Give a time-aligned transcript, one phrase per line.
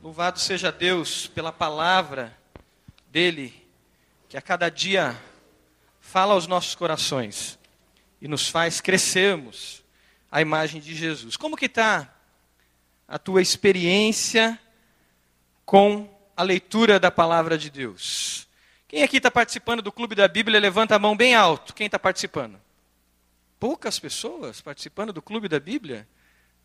[0.00, 2.32] Louvado seja Deus pela palavra
[3.08, 3.66] dele,
[4.28, 5.20] que a cada dia
[6.00, 7.58] fala aos nossos corações
[8.20, 9.82] e nos faz crescermos
[10.30, 11.36] a imagem de Jesus.
[11.36, 12.14] Como que está
[13.08, 14.56] a tua experiência
[15.64, 18.46] com a leitura da palavra de Deus?
[18.86, 21.74] Quem aqui está participando do Clube da Bíblia, levanta a mão bem alto.
[21.74, 22.60] Quem está participando?
[23.58, 26.06] Poucas pessoas participando do Clube da Bíblia?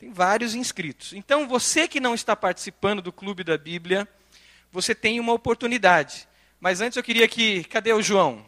[0.04, 1.14] Tem vários inscritos.
[1.14, 4.06] Então, você que não está participando do Clube da Bíblia,
[4.70, 6.28] você tem uma oportunidade.
[6.60, 7.64] Mas antes eu queria que.
[7.64, 8.46] Cadê o João?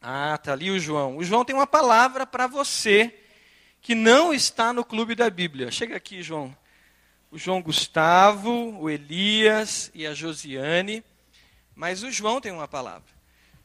[0.00, 1.18] Ah, está ali o João.
[1.18, 3.14] O João tem uma palavra para você
[3.82, 5.70] que não está no Clube da Bíblia.
[5.70, 6.56] Chega aqui, João.
[7.30, 11.04] O João Gustavo, o Elias e a Josiane.
[11.74, 13.12] Mas o João tem uma palavra.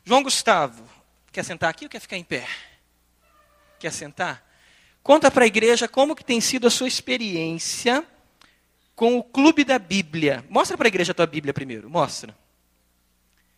[0.04, 0.86] João Gustavo,
[1.32, 2.46] quer sentar aqui ou quer ficar em pé?
[3.80, 4.46] Quer sentar?
[5.06, 8.04] Conta para a igreja como que tem sido a sua experiência
[8.96, 10.44] com o Clube da Bíblia.
[10.50, 12.36] Mostra para a igreja a tua Bíblia primeiro, mostra.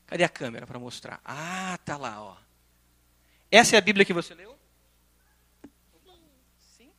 [0.07, 1.21] Cadê a câmera para mostrar?
[1.23, 2.35] Ah, tá lá, ó.
[3.49, 4.59] Essa é a Bíblia que você leu?
[6.77, 6.89] Sim.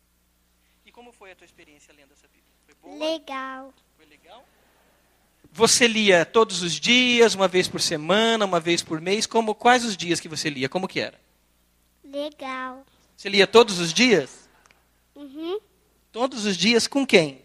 [0.87, 2.55] E como foi a tua experiência lendo essa Bíblia?
[2.65, 2.98] Foi boa?
[3.06, 3.75] Legal.
[3.98, 4.48] Foi legal?
[5.53, 9.27] Você lia todos os dias, uma vez por semana, uma vez por mês?
[9.27, 10.70] Como quais os dias que você lia?
[10.70, 11.20] Como que era?
[12.03, 12.87] Legal.
[13.15, 14.47] Você lia todos os dias?
[15.19, 15.58] Uhum.
[16.12, 17.42] Todos os dias com quem?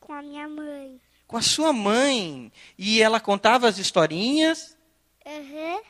[0.00, 1.00] Com a minha mãe.
[1.28, 2.52] Com a sua mãe.
[2.76, 4.76] E ela contava as historinhas?
[5.24, 5.80] Uhum.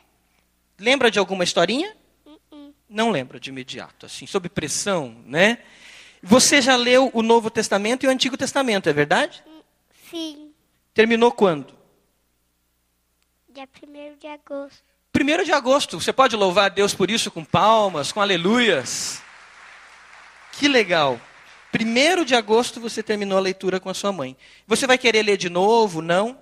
[0.79, 1.97] Lembra de alguma historinha?
[2.25, 2.71] Uhum.
[2.87, 5.63] Não lembra de imediato, assim, sob pressão, né?
[6.21, 9.43] Você já leu o Novo Testamento e o Antigo Testamento, é verdade?
[10.11, 10.53] Sim.
[10.93, 11.73] Terminou quando?
[13.49, 14.83] Dia 1 de agosto.
[15.15, 15.99] 1 de agosto.
[15.99, 19.24] Você pode louvar a Deus por isso com palmas, com aleluias.
[20.57, 21.19] Que legal.
[21.73, 24.37] 1 de agosto você terminou a leitura com a sua mãe.
[24.65, 26.01] Você vai querer ler de novo?
[26.01, 26.39] Não?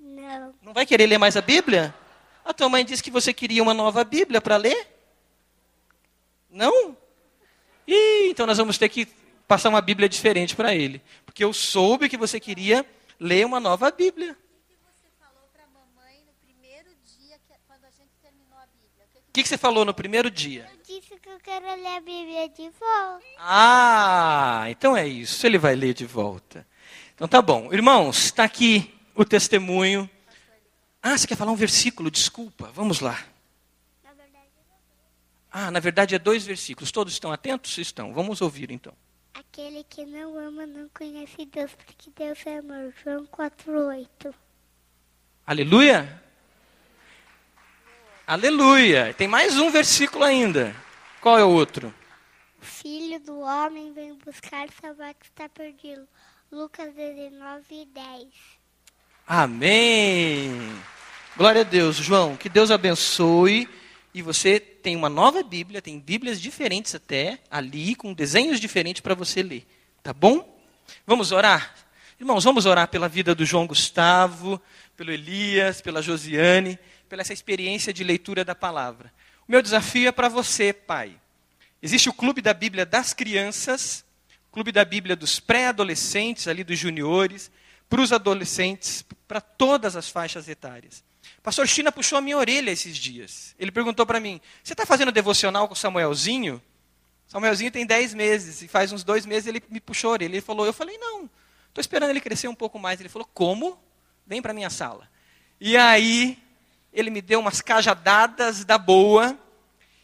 [0.00, 0.54] Não.
[0.62, 1.94] Não vai querer ler mais a Bíblia?
[2.42, 4.88] A tua mãe disse que você queria uma nova Bíblia para ler?
[6.50, 6.96] Não?
[7.86, 9.06] Ih, então nós vamos ter que
[9.46, 11.02] passar uma Bíblia diferente para ele.
[11.26, 12.86] Porque eu soube que você queria
[13.20, 14.32] ler uma nova Bíblia.
[14.32, 16.88] O que você falou para a mamãe no primeiro
[17.18, 19.04] dia, que, quando a gente terminou a Bíblia?
[19.04, 20.70] O que que O que, que você falou no primeiro dia?
[21.34, 23.24] Eu quero ler a Bíblia de volta.
[23.40, 25.44] Ah, então é isso.
[25.44, 26.64] Ele vai ler de volta.
[27.12, 27.72] Então tá bom.
[27.72, 30.08] Irmãos, está aqui o testemunho.
[31.02, 32.08] Ah, você quer falar um versículo?
[32.08, 32.70] Desculpa.
[32.72, 33.18] Vamos lá.
[34.04, 34.48] Na verdade,
[35.50, 36.92] Ah, na verdade é dois versículos.
[36.92, 37.76] Todos estão atentos?
[37.78, 38.14] Estão.
[38.14, 38.94] Vamos ouvir então.
[39.34, 42.94] aquele que não ama não conhece Deus, porque Deus é amor.
[43.02, 44.32] João 4,8.
[45.44, 46.22] Aleluia?
[48.24, 49.12] Aleluia.
[49.14, 50.83] Tem mais um versículo ainda.
[51.24, 51.88] Qual é o outro?
[52.60, 56.06] O filho do homem vem buscar salvar que está perdido.
[56.52, 58.26] Lucas 19, 10.
[59.26, 60.50] Amém.
[61.34, 62.36] Glória a Deus, João.
[62.36, 63.66] Que Deus abençoe.
[64.12, 69.14] E você tem uma nova Bíblia, tem Bíblias diferentes até ali, com desenhos diferentes para
[69.14, 69.66] você ler.
[70.02, 70.62] Tá bom?
[71.06, 71.74] Vamos orar?
[72.20, 74.60] Irmãos, vamos orar pela vida do João Gustavo,
[74.94, 79.10] pelo Elias, pela Josiane, pela essa experiência de leitura da palavra.
[79.46, 81.20] O meu desafio é para você, pai.
[81.82, 84.04] Existe o Clube da Bíblia das Crianças,
[84.50, 87.50] Clube da Bíblia dos pré-adolescentes, ali dos juniores,
[87.88, 91.04] para os adolescentes, para todas as faixas etárias.
[91.42, 93.54] Pastor China puxou a minha orelha esses dias.
[93.58, 96.62] Ele perguntou para mim: Você está fazendo devocional com o Samuelzinho?
[97.26, 100.34] Samuelzinho tem 10 meses, e faz uns dois meses ele me puxou a orelha.
[100.34, 101.28] Ele falou: Eu falei, não,
[101.68, 103.00] estou esperando ele crescer um pouco mais.
[103.00, 103.78] Ele falou: Como?
[104.26, 105.10] Vem para minha sala.
[105.60, 106.38] E aí,
[106.94, 109.36] ele me deu umas cajadadas da boa.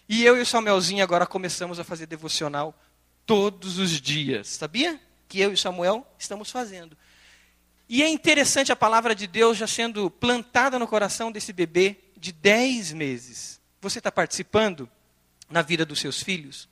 [0.08, 2.74] E eu e o Samuelzinho agora começamos a fazer devocional
[3.24, 4.48] todos os dias.
[4.48, 5.00] Sabia?
[5.28, 6.98] Que eu e o Samuel estamos fazendo.
[7.88, 12.32] E é interessante a palavra de Deus já sendo plantada no coração desse bebê de
[12.32, 13.60] 10 meses.
[13.80, 14.90] Você está participando
[15.48, 16.68] na vida dos seus filhos?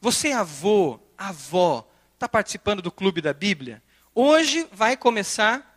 [0.00, 3.82] Você, avô, avó, está participando do Clube da Bíblia?
[4.14, 5.68] Hoje vai começar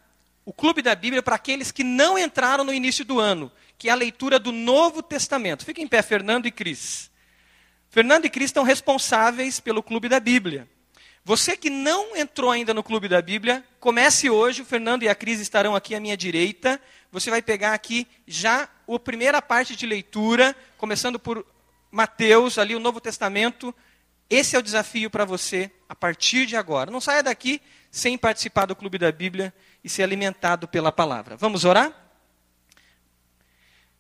[0.46, 3.52] o Clube da Bíblia para aqueles que não entraram no início do ano,
[3.82, 5.66] que é a leitura do Novo Testamento.
[5.66, 7.10] Fiquem em pé, Fernando e Cris.
[7.90, 10.70] Fernando e Cris estão responsáveis pelo Clube da Bíblia.
[11.26, 14.62] Você que não entrou ainda no Clube da Bíblia, comece hoje.
[14.62, 16.80] O Fernando e a Cris estarão aqui à minha direita.
[17.12, 21.44] Você vai pegar aqui já a primeira parte de leitura, começando por
[21.90, 23.74] Mateus, ali o Novo Testamento.
[24.30, 26.92] Esse é o desafio para você a partir de agora.
[26.92, 29.52] Não saia daqui sem participar do Clube da Bíblia
[29.84, 31.36] e ser alimentado pela palavra.
[31.36, 32.11] Vamos orar?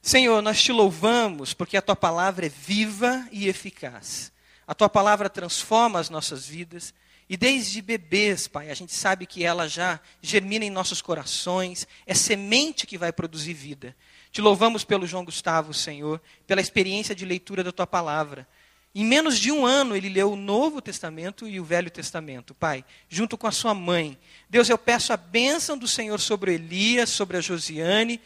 [0.01, 4.31] Senhor, nós te louvamos porque a tua palavra é viva e eficaz.
[4.65, 6.93] A tua palavra transforma as nossas vidas
[7.31, 12.13] E desde bebês, Pai, a gente sabe que ela já germina em nossos corações, é
[12.13, 13.95] semente que vai produzir vida.
[14.33, 18.45] Te louvamos pelo João Gustavo, Senhor, pela experiência de leitura da tua palavra.
[18.93, 22.83] Em menos de um ano, ele leu o Novo Testamento e o Velho Testamento, Pai,
[23.07, 24.19] junto com a sua mãe.
[24.49, 28.19] Deus, eu peço a bênção do Senhor sobre Elias, sobre a Josiane,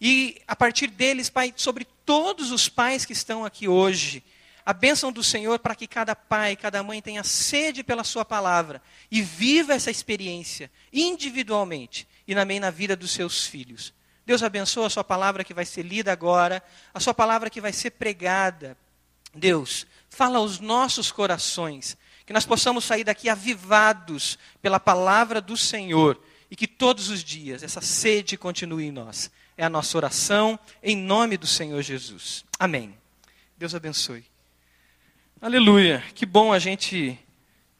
[0.00, 4.24] e a partir deles, Pai, sobre todos os pais que estão aqui hoje.
[4.64, 8.80] A bênção do Senhor para que cada pai, cada mãe tenha sede pela Sua palavra
[9.10, 13.92] e viva essa experiência individualmente e também na vida dos seus filhos.
[14.24, 16.62] Deus abençoe a Sua palavra que vai ser lida agora,
[16.94, 18.76] a Sua palavra que vai ser pregada.
[19.34, 26.20] Deus, fala aos nossos corações, que nós possamos sair daqui avivados pela palavra do Senhor
[26.50, 29.30] e que todos os dias essa sede continue em nós.
[29.60, 32.46] É a nossa oração em nome do Senhor Jesus.
[32.58, 32.96] Amém.
[33.58, 34.24] Deus abençoe.
[35.38, 36.02] Aleluia.
[36.14, 37.18] Que bom a gente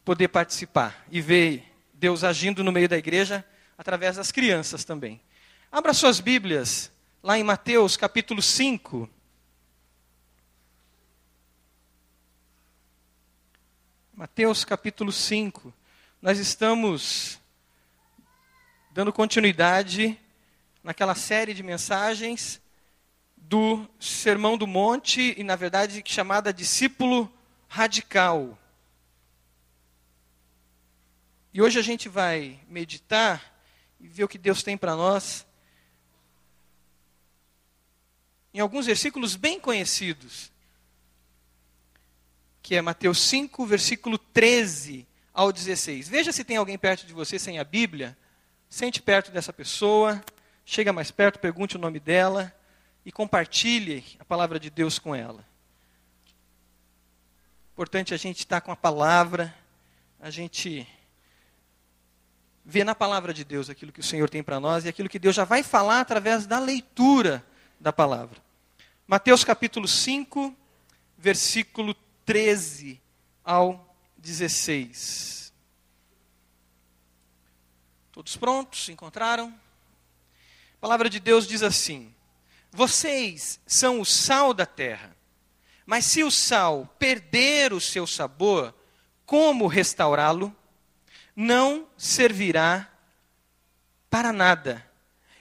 [0.05, 3.43] poder participar e ver Deus agindo no meio da igreja
[3.79, 5.23] através das crianças também.
[5.73, 6.93] Abra suas Bíblias
[7.23, 9.09] lá em Mateus capítulo 5.
[14.13, 15.73] Mateus capítulo 5.
[16.21, 17.41] Nós estamos
[18.93, 20.21] dando continuidade
[20.83, 22.61] naquela série de mensagens
[23.37, 27.33] do Sermão do Monte e, na verdade, chamada Discípulo
[27.69, 28.59] Radical.
[31.53, 33.63] E hoje a gente vai meditar
[33.99, 35.47] e ver o que Deus tem para nós
[38.53, 40.51] em alguns versículos bem conhecidos
[42.63, 46.09] que é Mateus 5, versículo 13 ao 16.
[46.09, 48.17] Veja se tem alguém perto de você sem a Bíblia.
[48.69, 50.23] Sente perto dessa pessoa,
[50.71, 52.55] chega mais perto, pergunte o nome dela
[53.05, 55.45] e compartilhe a palavra de Deus com ela.
[57.73, 59.53] Importante a gente estar com a palavra,
[60.21, 60.87] a gente
[62.65, 65.19] ver na palavra de Deus aquilo que o Senhor tem para nós e aquilo que
[65.19, 67.45] Deus já vai falar através da leitura
[67.81, 68.41] da palavra.
[69.09, 70.55] Mateus capítulo 5,
[71.19, 71.95] versículo
[72.25, 73.03] 13
[73.43, 75.53] ao 16.
[78.13, 78.89] Todos prontos?
[78.89, 79.53] Encontraram?
[80.81, 82.15] A palavra de Deus diz assim:
[82.73, 85.15] Vocês são o sal da terra.
[85.85, 88.75] Mas se o sal perder o seu sabor,
[89.27, 90.57] como restaurá-lo?
[91.37, 92.91] Não servirá
[94.09, 94.89] para nada,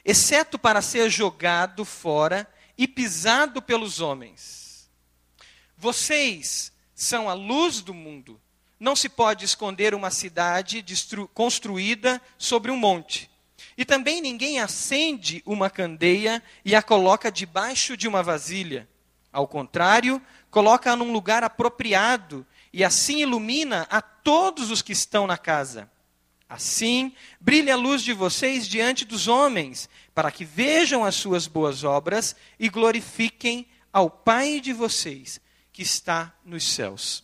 [0.04, 2.46] exceto para ser jogado fora
[2.78, 4.90] e pisado pelos homens.
[5.78, 8.42] Vocês são a luz do mundo.
[8.78, 10.84] Não se pode esconder uma cidade
[11.34, 13.29] construída sobre um monte.
[13.80, 18.90] E também ninguém acende uma candeia e a coloca debaixo de uma vasilha.
[19.32, 20.22] Ao contrário,
[20.52, 25.90] coloca-a num lugar apropriado e assim ilumina a todos os que estão na casa.
[26.50, 31.86] Assim, brilhe a luz de vocês diante dos homens, para que vejam as suas boas
[31.86, 35.40] obras e glorifiquem ao Pai de vocês
[35.72, 37.24] que está nos céus.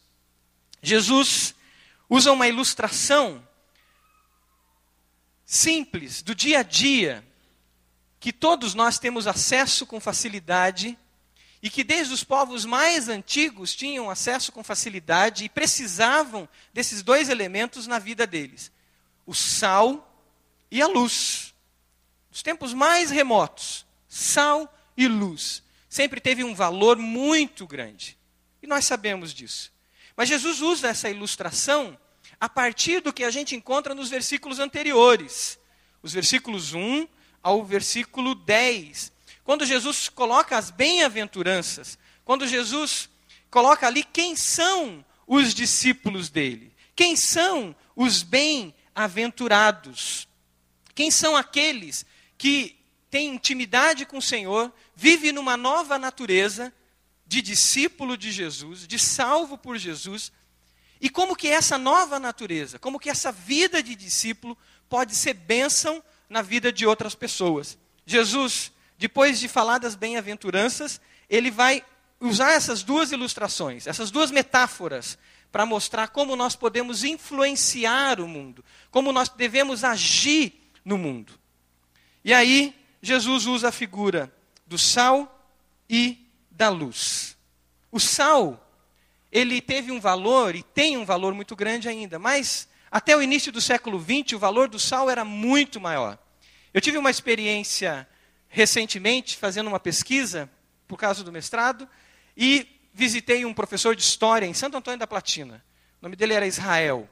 [0.81, 1.53] Jesus
[2.09, 3.45] usa uma ilustração
[5.55, 7.25] simples do dia a dia
[8.19, 10.97] que todos nós temos acesso com facilidade
[11.61, 17.29] e que desde os povos mais antigos tinham acesso com facilidade e precisavam desses dois
[17.29, 18.71] elementos na vida deles:
[19.25, 20.23] o sal
[20.69, 21.53] e a luz.
[22.29, 28.17] Nos tempos mais remotos, sal e luz sempre teve um valor muito grande.
[28.61, 29.71] E nós sabemos disso.
[30.17, 31.97] Mas Jesus usa essa ilustração
[32.39, 35.57] a partir do que a gente encontra nos versículos anteriores.
[36.01, 37.07] Os versículos 1
[37.41, 39.13] ao versículo 10.
[39.43, 43.09] Quando Jesus coloca as bem-aventuranças, quando Jesus
[43.49, 50.27] coloca ali quem são os discípulos dele, quem são os bem-aventurados,
[50.93, 52.05] quem são aqueles
[52.37, 52.75] que
[53.09, 56.73] têm intimidade com o Senhor, vivem numa nova natureza
[57.27, 60.31] de discípulo de Jesus, de salvo por Jesus,
[60.99, 64.57] e como que essa nova natureza, como que essa vida de discípulo
[64.89, 67.77] pode ser bênção na vida de outras pessoas.
[68.05, 71.83] Jesus, depois de falar das bem-aventuranças, ele vai
[72.19, 75.17] usar essas duas ilustrações, essas duas metáforas,
[75.51, 81.33] para mostrar como nós podemos influenciar o mundo, como nós devemos agir no mundo.
[82.23, 84.33] E aí, Jesus usa a figura
[84.67, 85.49] do sal
[85.89, 87.37] e da luz.
[87.91, 88.64] O sal,
[89.35, 93.51] ele teve um valor e tem um valor muito grande ainda, mas até o início
[93.51, 96.17] do século XX o valor do sal era muito maior.
[96.73, 98.07] Eu tive uma experiência
[98.47, 100.49] recentemente fazendo uma pesquisa
[100.87, 101.85] por causa do mestrado
[102.37, 105.61] e visitei um professor de história em Santo Antônio da Platina.
[105.99, 107.09] O nome dele era Israel.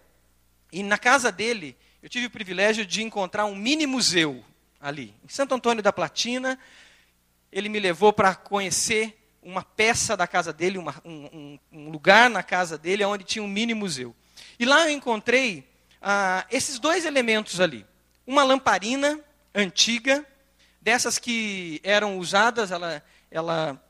[0.72, 4.46] E na casa dele, eu tive o privilégio de encontrar um mini museu
[4.80, 6.58] ali, em Santo Antônio da Platina.
[7.51, 12.41] Ele me levou para conhecer uma peça da casa dele, uma, um, um, lugar na
[12.41, 14.15] casa dele onde tinha um mini museu.
[14.57, 15.67] E lá eu encontrei
[16.01, 17.85] ah, esses dois elementos ali.
[18.25, 19.19] Uma lamparina
[19.53, 20.25] antiga,
[20.81, 23.81] dessas que eram usadas, ela, ela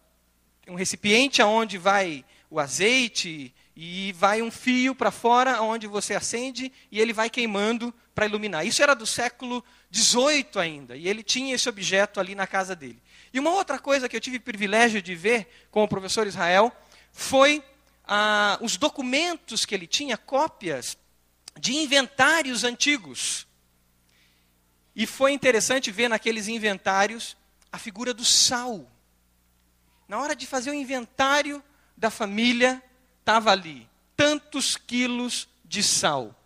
[0.68, 6.72] um recipiente aonde vai o azeite e vai um fio para fora, onde você acende
[6.92, 8.66] e ele vai queimando para iluminar.
[8.66, 13.02] Isso era do século XVIII ainda, e ele tinha esse objeto ali na casa dele.
[13.34, 16.72] E uma outra coisa que eu tive privilégio de ver com o professor Israel
[17.12, 17.64] foi
[18.06, 20.98] ah, os documentos que ele tinha, cópias
[21.60, 23.48] de inventários antigos.
[24.96, 27.36] E foi interessante ver naqueles inventários
[27.72, 28.88] a figura do sal.
[30.08, 31.64] Na hora de fazer o inventário
[31.98, 32.84] da família,
[33.20, 36.40] estava ali tantos quilos de sal.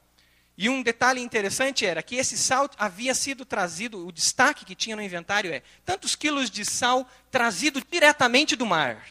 [0.57, 4.95] E um detalhe interessante era que esse sal havia sido trazido, o destaque que tinha
[4.95, 9.05] no inventário é tantos quilos de sal trazido diretamente do mar.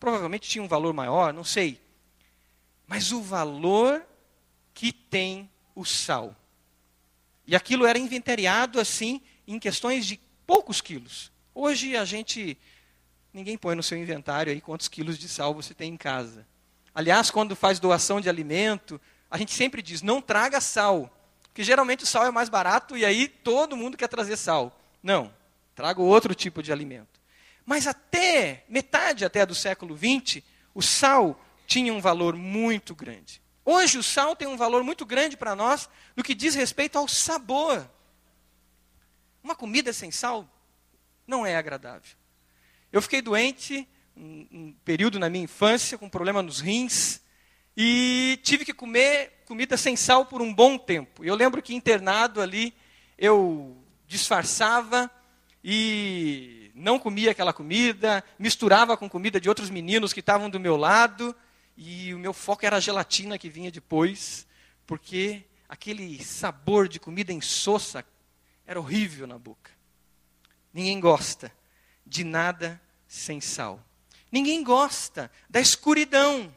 [0.00, 1.80] Provavelmente tinha um valor maior, não sei.
[2.84, 4.04] Mas o valor
[4.74, 6.34] que tem o sal.
[7.46, 11.30] E aquilo era inventariado assim em questões de poucos quilos.
[11.54, 12.58] Hoje a gente
[13.32, 16.44] ninguém põe no seu inventário aí quantos quilos de sal você tem em casa.
[16.92, 19.00] Aliás, quando faz doação de alimento,
[19.30, 21.10] a gente sempre diz: não traga sal,
[21.42, 24.78] porque geralmente o sal é mais barato e aí todo mundo quer trazer sal.
[25.02, 25.34] Não,
[25.74, 27.20] traga outro tipo de alimento.
[27.64, 30.42] Mas até metade até do século XX,
[30.74, 33.42] o sal tinha um valor muito grande.
[33.64, 37.06] Hoje o sal tem um valor muito grande para nós no que diz respeito ao
[37.06, 37.88] sabor.
[39.42, 40.48] Uma comida sem sal
[41.26, 42.16] não é agradável.
[42.90, 47.20] Eu fiquei doente um, um período na minha infância com problema nos rins
[47.80, 51.24] e tive que comer comida sem sal por um bom tempo.
[51.24, 52.74] Eu lembro que internado ali,
[53.16, 55.08] eu disfarçava
[55.62, 60.76] e não comia aquela comida, misturava com comida de outros meninos que estavam do meu
[60.76, 61.32] lado,
[61.76, 64.44] e o meu foco era a gelatina que vinha depois,
[64.84, 68.04] porque aquele sabor de comida insossa
[68.66, 69.70] era horrível na boca.
[70.74, 71.52] Ninguém gosta
[72.04, 73.80] de nada sem sal.
[74.32, 76.52] Ninguém gosta da escuridão.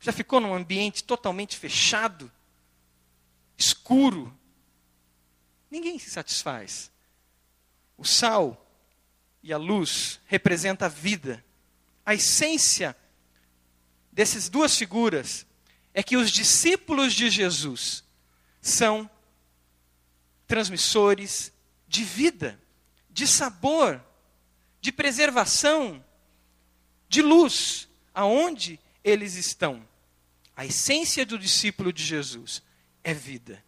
[0.00, 2.32] Já ficou num ambiente totalmente fechado,
[3.56, 4.34] escuro?
[5.70, 6.90] Ninguém se satisfaz.
[7.98, 8.66] O sal
[9.42, 11.44] e a luz representam a vida.
[12.04, 12.96] A essência
[14.10, 15.46] dessas duas figuras
[15.92, 18.02] é que os discípulos de Jesus
[18.60, 19.08] são
[20.46, 21.52] transmissores
[21.86, 22.58] de vida,
[23.10, 24.02] de sabor,
[24.80, 26.02] de preservação,
[27.06, 29.89] de luz, aonde eles estão.
[30.60, 32.62] A essência do discípulo de Jesus
[33.02, 33.64] é vida.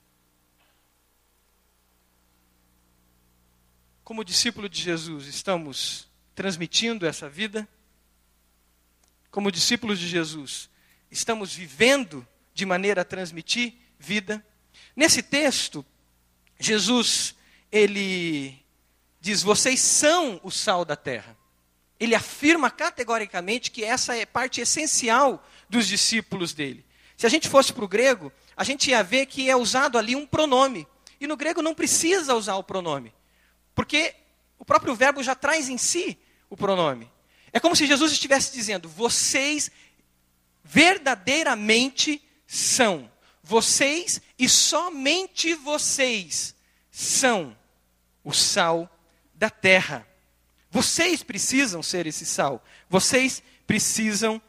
[4.05, 7.67] Como discípulo de Jesus, estamos transmitindo essa vida?
[9.31, 10.69] Como discípulos de Jesus,
[11.11, 14.47] estamos vivendo de maneira a transmitir vida?
[14.95, 15.83] Nesse texto,
[16.61, 17.35] Jesus,
[17.73, 18.63] ele
[19.19, 21.35] diz: Vocês são o sal da terra.
[22.03, 26.85] Ele afirma categoricamente que essa é parte essencial dos discípulos dele.
[27.17, 30.17] Se a gente fosse para o grego, a gente ia ver que é usado ali
[30.17, 30.85] um pronome.
[31.21, 33.15] E no grego não precisa usar o pronome,
[33.73, 34.17] porque
[34.59, 36.19] o próprio verbo já traz em si
[36.51, 37.09] o pronome.
[37.53, 39.71] É como se Jesus estivesse dizendo: vocês
[40.65, 43.09] verdadeiramente são.
[43.45, 46.57] Vocês e somente vocês
[46.91, 47.57] são
[48.25, 48.91] o sal
[49.33, 50.05] da terra.
[50.73, 52.65] Vocês precisam ser esse sal.
[52.89, 54.41] Vocês precisam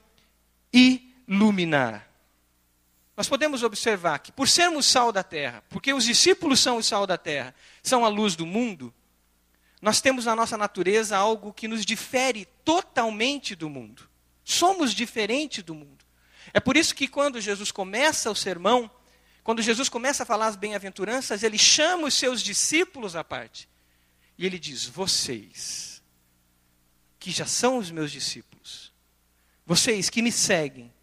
[0.72, 2.10] iluminar.
[3.16, 7.06] Nós podemos observar que, por sermos sal da terra, porque os discípulos são o sal
[7.06, 7.54] da terra,
[7.84, 8.94] são a luz do mundo,
[9.82, 14.10] nós temos na nossa natureza algo que nos difere totalmente do mundo.
[14.46, 16.06] Somos diferentes do mundo.
[16.54, 18.90] É por isso que, quando Jesus começa o sermão,
[19.44, 23.68] quando Jesus começa a falar as bem-aventuranças, ele chama os seus discípulos à parte.
[24.38, 25.93] E ele diz: Vocês,
[27.24, 28.92] que já são os meus discípulos,
[29.66, 30.94] vocês que me seguem,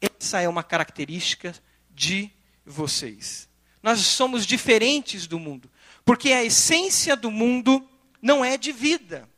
[0.00, 1.54] essa é uma característica
[1.90, 2.30] de
[2.64, 3.46] vocês.
[3.82, 5.70] Nós somos diferentes do mundo,
[6.06, 7.86] porque a essência do mundo
[8.22, 9.28] não é de vida.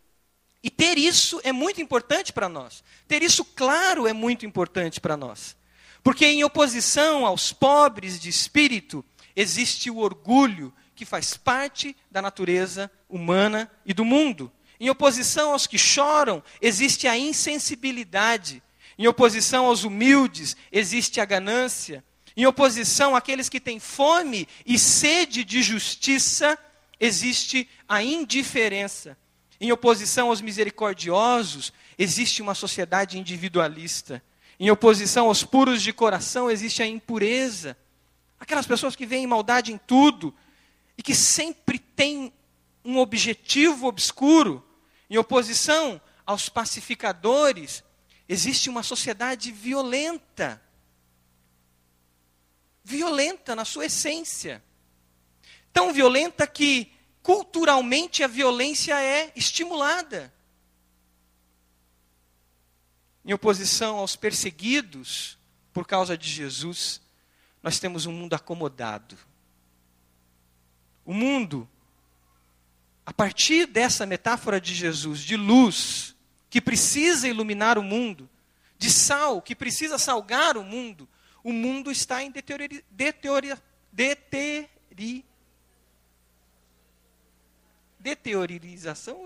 [0.63, 2.85] E ter isso é muito importante para nós.
[3.09, 5.57] Ter isso claro é muito importante para nós.
[6.01, 12.89] Porque em oposição aos pobres de espírito, existe o orgulho que faz parte da natureza
[13.09, 14.53] humana e do mundo.
[14.81, 18.63] Em oposição aos que choram, existe a insensibilidade
[18.99, 22.05] em oposição aos humildes, existe a ganância.
[22.37, 26.59] Em oposição àqueles que têm fome e sede de justiça,
[26.99, 29.17] existe a indiferença.
[29.61, 34.21] Em oposição aos misericordiosos, existe uma sociedade individualista.
[34.59, 37.77] Em oposição aos puros de coração, existe a impureza.
[38.41, 40.35] Aquelas pessoas que veem maldade em tudo
[40.97, 42.33] e que sempre têm
[42.85, 44.65] um objetivo obscuro.
[45.11, 47.83] Em oposição aos pacificadores,
[48.29, 50.63] existe uma sociedade violenta.
[52.85, 54.63] Violenta na sua essência.
[55.73, 60.33] Tão violenta que culturalmente a violência é estimulada.
[63.25, 65.39] Em oposição aos perseguidos
[65.73, 67.01] por causa de Jesus,
[67.63, 69.17] nós temos um mundo acomodado.
[71.05, 71.69] O mundo,
[73.09, 76.15] a partir dessa metáfora de Jesus, de luz,
[76.51, 78.29] que precisa iluminar o mundo,
[78.77, 81.09] de sal, que precisa salgar o mundo,
[81.43, 83.55] o mundo está em deteriori, deteriori,
[83.91, 85.25] deteriori,
[87.99, 89.23] deteriorização.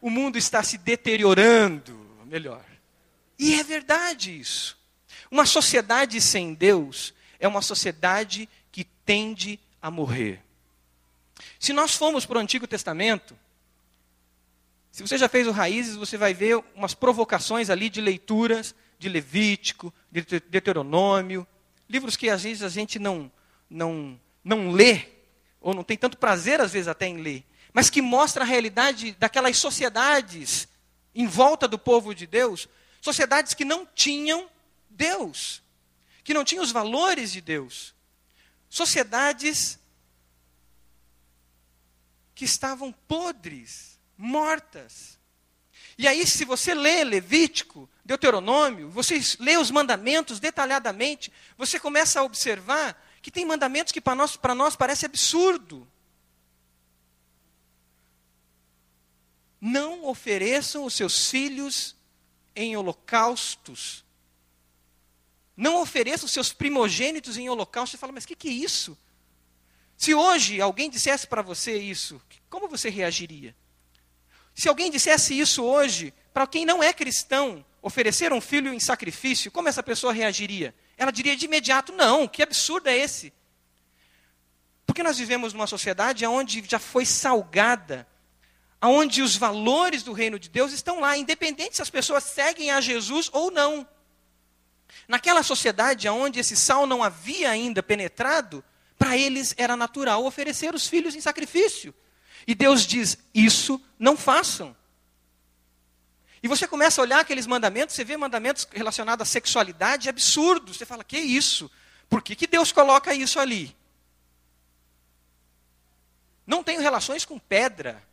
[0.00, 2.64] O mundo está se deteriorando, melhor.
[3.38, 4.76] E é verdade isso.
[5.30, 10.49] Uma sociedade sem Deus é uma sociedade que tende a morrer.
[11.60, 13.38] Se nós formos para o Antigo Testamento,
[14.90, 19.10] se você já fez o Raízes, você vai ver umas provocações ali de leituras de
[19.10, 21.46] Levítico, de Deuteronômio,
[21.88, 23.30] livros que às vezes a gente não,
[23.68, 25.08] não, não lê,
[25.60, 29.12] ou não tem tanto prazer às vezes até em ler, mas que mostra a realidade
[29.18, 30.66] daquelas sociedades
[31.14, 32.68] em volta do povo de Deus,
[33.02, 34.48] sociedades que não tinham
[34.88, 35.62] Deus,
[36.24, 37.94] que não tinham os valores de Deus,
[38.68, 39.79] sociedades
[42.40, 45.18] que estavam podres, mortas.
[45.98, 52.22] E aí, se você lê Levítico, Deuteronômio, você lê os mandamentos detalhadamente, você começa a
[52.22, 55.86] observar que tem mandamentos que para nós, para nós parece absurdo.
[59.60, 61.94] Não ofereçam os seus filhos
[62.56, 64.02] em holocaustos.
[65.54, 67.90] Não ofereçam os seus primogênitos em holocausto.
[67.90, 68.96] Você fala, mas o que, que é isso?
[70.00, 73.54] Se hoje alguém dissesse para você isso, como você reagiria?
[74.54, 79.50] Se alguém dissesse isso hoje, para quem não é cristão, oferecer um filho em sacrifício,
[79.50, 80.74] como essa pessoa reagiria?
[80.96, 83.30] Ela diria de imediato: não, que absurdo é esse?
[84.86, 88.08] Porque nós vivemos numa sociedade onde já foi salgada
[88.82, 92.80] onde os valores do reino de Deus estão lá, independente se as pessoas seguem a
[92.80, 93.86] Jesus ou não.
[95.06, 98.64] Naquela sociedade onde esse sal não havia ainda penetrado,
[99.00, 101.94] para eles era natural oferecer os filhos em sacrifício.
[102.46, 104.76] E Deus diz: Isso não façam.
[106.42, 110.76] E você começa a olhar aqueles mandamentos, você vê mandamentos relacionados à sexualidade absurdos.
[110.76, 111.70] Você fala: Que isso?
[112.10, 113.74] Por que, que Deus coloca isso ali?
[116.46, 118.06] Não tenho relações com pedra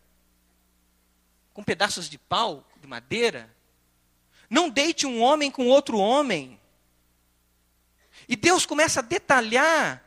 [1.54, 3.54] com pedaços de pau, de madeira.
[4.47, 6.58] Não deite um homem com outro homem.
[8.30, 10.07] E Deus começa a detalhar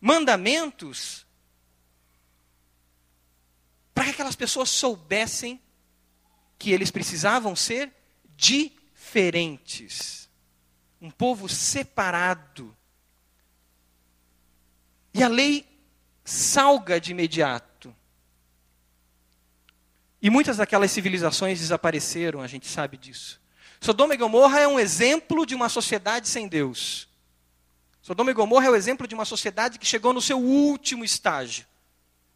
[0.00, 1.26] mandamentos
[3.94, 5.60] para que aquelas pessoas soubessem
[6.58, 7.92] que eles precisavam ser
[8.34, 10.28] diferentes.
[11.00, 12.74] Um povo separado.
[15.12, 15.66] E a lei
[16.24, 17.94] salga de imediato.
[20.22, 23.40] E muitas daquelas civilizações desapareceram, a gente sabe disso.
[23.80, 27.09] Sodoma e Gomorra é um exemplo de uma sociedade sem Deus.
[28.02, 31.66] Sodoma e Gomorra é o exemplo de uma sociedade que chegou no seu último estágio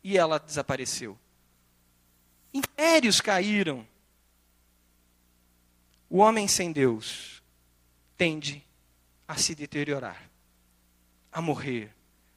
[0.03, 1.18] e ela desapareceu.
[2.53, 3.87] Impérios caíram.
[6.09, 7.42] O homem sem Deus
[8.16, 8.64] tende
[9.27, 10.31] a se deteriorar,
[11.33, 11.90] a morrer,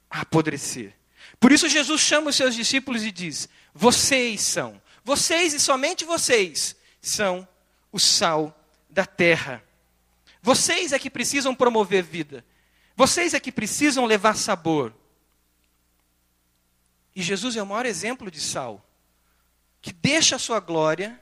[0.10, 0.96] a apodrecer.
[1.40, 6.76] Por isso Jesus chama os seus discípulos e diz: Vocês são vocês e somente vocês
[7.02, 7.48] são
[7.94, 8.54] o sal
[8.90, 9.64] da terra.
[10.42, 12.44] Vocês é que precisam promover vida.
[12.98, 14.94] Vocês é que precisam levar sabor.
[17.16, 18.86] E Jesus é o maior exemplo de sal,
[19.82, 21.18] que deixa a sua glória,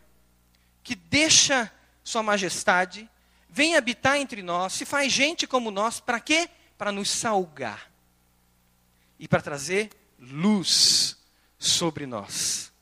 [0.84, 1.72] que deixa
[2.04, 3.08] sua majestade,
[3.48, 6.50] vem habitar entre nós, se faz gente como nós, para quê?
[6.78, 7.92] Para nos salgar
[9.20, 11.16] e para trazer luz
[11.60, 12.74] sobre nós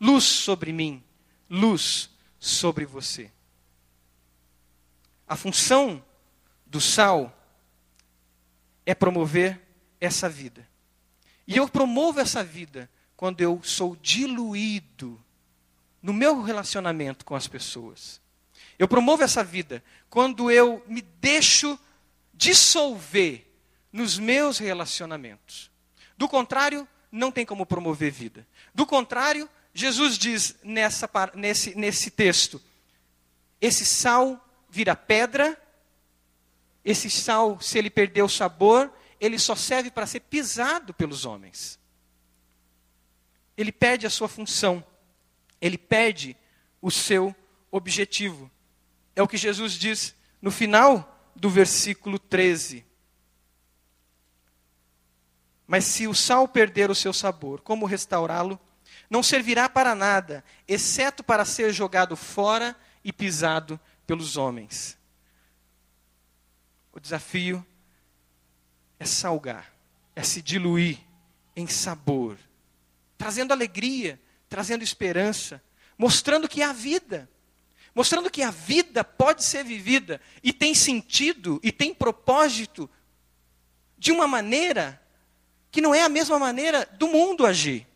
[0.00, 1.02] luz sobre mim,
[1.48, 3.30] luz sobre você.
[5.26, 6.04] A função
[6.64, 7.35] do sal
[8.86, 9.60] é promover
[10.00, 10.66] essa vida.
[11.46, 15.22] E eu promovo essa vida quando eu sou diluído
[16.00, 18.20] no meu relacionamento com as pessoas.
[18.78, 21.78] Eu promovo essa vida quando eu me deixo
[22.32, 23.46] dissolver
[23.92, 25.70] nos meus relacionamentos.
[26.16, 28.46] Do contrário, não tem como promover vida.
[28.74, 32.60] Do contrário, Jesus diz nessa, nesse, nesse texto:
[33.60, 35.60] esse sal vira pedra,
[36.86, 41.80] esse sal, se ele perder o sabor, ele só serve para ser pisado pelos homens.
[43.56, 44.84] Ele perde a sua função,
[45.60, 46.36] ele perde
[46.80, 47.34] o seu
[47.72, 48.48] objetivo.
[49.16, 52.86] É o que Jesus diz no final do versículo 13.
[55.66, 58.60] Mas se o sal perder o seu sabor, como restaurá-lo?
[59.10, 64.95] Não servirá para nada, exceto para ser jogado fora e pisado pelos homens.
[66.96, 67.64] O desafio
[68.98, 69.70] é salgar,
[70.14, 70.98] é se diluir
[71.54, 72.38] em sabor,
[73.18, 75.62] trazendo alegria, trazendo esperança,
[75.98, 77.28] mostrando que há vida,
[77.94, 82.88] mostrando que a vida pode ser vivida e tem sentido e tem propósito
[83.98, 84.98] de uma maneira
[85.70, 87.86] que não é a mesma maneira do mundo agir.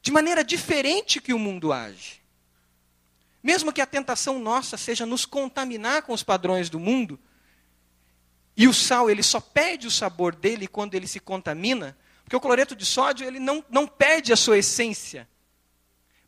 [0.00, 2.22] De maneira diferente que o mundo age.
[3.42, 7.18] Mesmo que a tentação nossa seja nos contaminar com os padrões do mundo,
[8.58, 12.40] e o sal ele só perde o sabor dele quando ele se contamina, porque o
[12.40, 15.26] cloreto de sódio ele não, não perde a sua essência,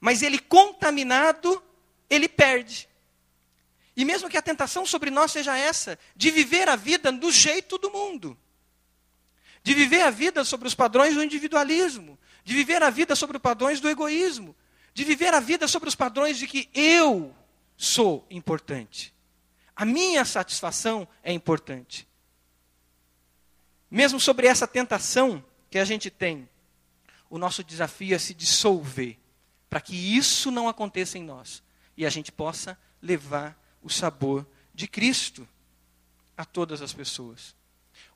[0.00, 1.62] mas ele contaminado,
[2.08, 2.88] ele perde.
[3.94, 7.76] E mesmo que a tentação sobre nós seja essa, de viver a vida do jeito
[7.76, 8.38] do mundo
[9.62, 13.42] de viver a vida sobre os padrões do individualismo, de viver a vida sobre os
[13.42, 14.56] padrões do egoísmo,
[14.94, 17.34] de viver a vida sobre os padrões de que eu
[17.76, 19.14] sou importante.
[19.76, 22.08] A minha satisfação é importante.
[23.90, 26.48] Mesmo sobre essa tentação que a gente tem,
[27.28, 29.18] o nosso desafio é se dissolver,
[29.68, 31.62] para que isso não aconteça em nós
[31.96, 35.46] e a gente possa levar o sabor de Cristo
[36.36, 37.54] a todas as pessoas.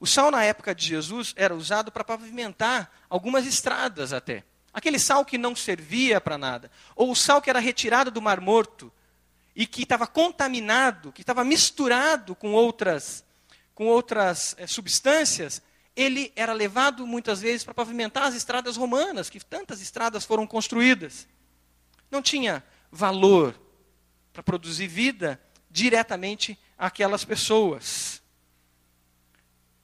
[0.00, 4.44] O sal na época de Jesus era usado para pavimentar algumas estradas até.
[4.72, 6.70] Aquele sal que não servia para nada.
[6.96, 8.92] Ou o sal que era retirado do Mar Morto
[9.54, 13.24] e que estava contaminado, que estava misturado com outras,
[13.74, 15.60] com outras é, substâncias,
[15.96, 21.28] ele era levado muitas vezes para pavimentar as estradas romanas, que tantas estradas foram construídas.
[22.10, 23.58] Não tinha valor
[24.32, 28.22] para produzir vida diretamente àquelas pessoas.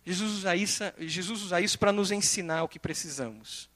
[0.04, 3.68] Jesus usa isso, Jesus usa isso para nos ensinar o que precisamos.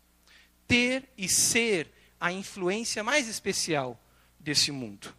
[0.66, 4.00] Ter e ser a influência mais especial
[4.40, 5.14] desse mundo.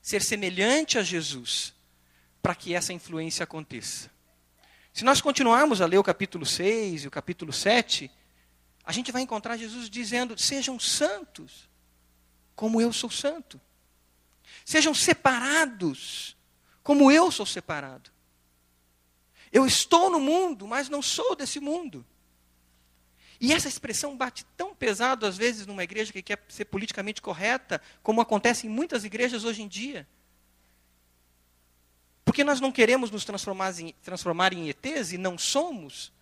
[0.00, 1.75] Ser semelhante a Jesus
[2.46, 4.08] para que essa influência aconteça.
[4.92, 8.08] Se nós continuarmos a ler o capítulo 6 e o capítulo 7,
[8.84, 11.68] a gente vai encontrar Jesus dizendo: sejam santos,
[12.54, 13.60] como eu sou santo.
[14.64, 16.36] Sejam separados,
[16.84, 18.12] como eu sou separado.
[19.50, 22.06] Eu estou no mundo, mas não sou desse mundo.
[23.40, 27.82] E essa expressão bate tão pesado, às vezes, numa igreja que quer ser politicamente correta,
[28.04, 30.06] como acontece em muitas igrejas hoje em dia.
[32.26, 36.12] Porque nós não queremos nos transformar em, transformar em ETs e não somos.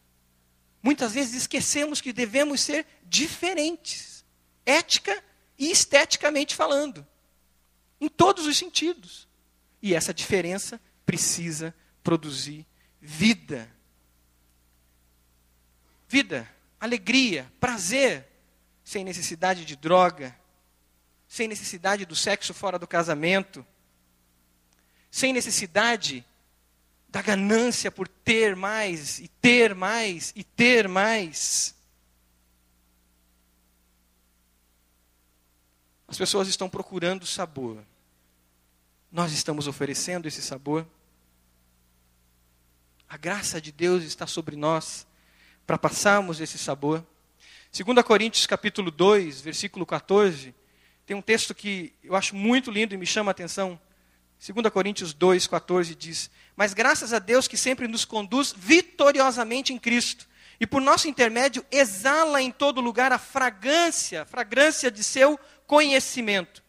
[0.82, 4.22] Muitas vezes esquecemos que devemos ser diferentes,
[4.66, 5.24] ética
[5.58, 7.06] e esteticamente falando,
[7.98, 9.26] em todos os sentidos.
[9.80, 12.66] E essa diferença precisa produzir
[13.00, 13.66] vida.
[16.06, 16.46] Vida,
[16.78, 18.28] alegria, prazer,
[18.84, 20.38] sem necessidade de droga,
[21.26, 23.66] sem necessidade do sexo fora do casamento,
[25.14, 26.27] sem necessidade
[27.09, 31.72] da ganância por ter mais, e ter mais, e ter mais.
[36.09, 37.81] As pessoas estão procurando sabor.
[39.12, 40.85] Nós estamos oferecendo esse sabor.
[43.09, 45.07] A graça de Deus está sobre nós
[45.64, 47.07] para passarmos esse sabor.
[47.72, 50.53] 2 Coríntios capítulo 2, versículo 14,
[51.07, 53.79] tem um texto que eu acho muito lindo e me chama a atenção.
[54.52, 59.78] 2 Coríntios 2, 14 diz: Mas graças a Deus que sempre nos conduz vitoriosamente em
[59.78, 60.28] Cristo,
[60.61, 66.62] e por nosso intermédio exala em todo lugar a fragrância, fragrância de seu conhecimento.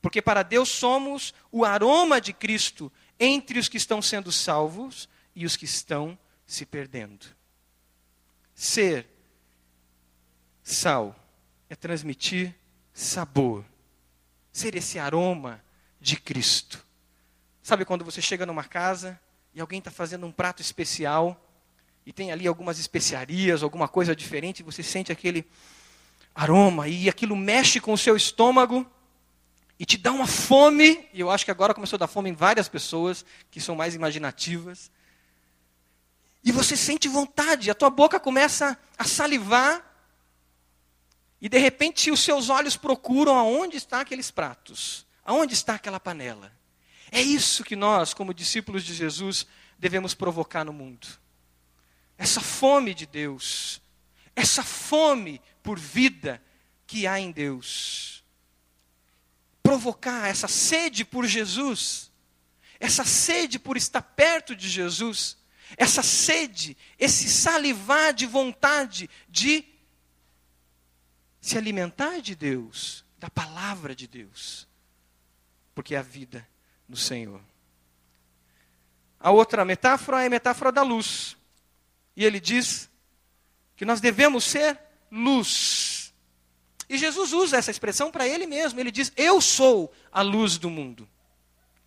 [0.00, 5.44] Porque para Deus somos o aroma de Cristo entre os que estão sendo salvos e
[5.44, 7.26] os que estão se perdendo.
[8.54, 9.08] Ser
[10.62, 11.16] sal
[11.68, 12.54] é transmitir
[12.94, 13.64] sabor,
[14.52, 15.62] ser esse aroma
[16.00, 16.87] de Cristo.
[17.68, 19.20] Sabe quando você chega numa casa
[19.52, 21.38] e alguém está fazendo um prato especial
[22.06, 25.46] e tem ali algumas especiarias, alguma coisa diferente, você sente aquele
[26.34, 28.90] aroma e aquilo mexe com o seu estômago
[29.78, 32.32] e te dá uma fome, e eu acho que agora começou a dar fome em
[32.32, 34.90] várias pessoas que são mais imaginativas.
[36.42, 39.84] E você sente vontade, a tua boca começa a salivar,
[41.38, 46.56] e de repente os seus olhos procuram aonde estão aqueles pratos, aonde está aquela panela.
[47.10, 49.46] É isso que nós, como discípulos de Jesus,
[49.78, 51.06] devemos provocar no mundo.
[52.16, 53.80] Essa fome de Deus,
[54.34, 56.42] essa fome por vida
[56.86, 58.24] que há em Deus.
[59.62, 62.10] Provocar essa sede por Jesus,
[62.80, 65.36] essa sede por estar perto de Jesus,
[65.76, 69.64] essa sede, esse salivar de vontade de
[71.40, 74.66] se alimentar de Deus, da palavra de Deus,
[75.74, 76.46] porque é a vida
[76.88, 77.40] no Senhor.
[79.20, 81.36] A outra metáfora é a metáfora da luz.
[82.16, 82.88] E ele diz
[83.76, 84.78] que nós devemos ser
[85.10, 86.14] luz.
[86.88, 88.80] E Jesus usa essa expressão para ele mesmo.
[88.80, 91.08] Ele diz: Eu sou a luz do mundo.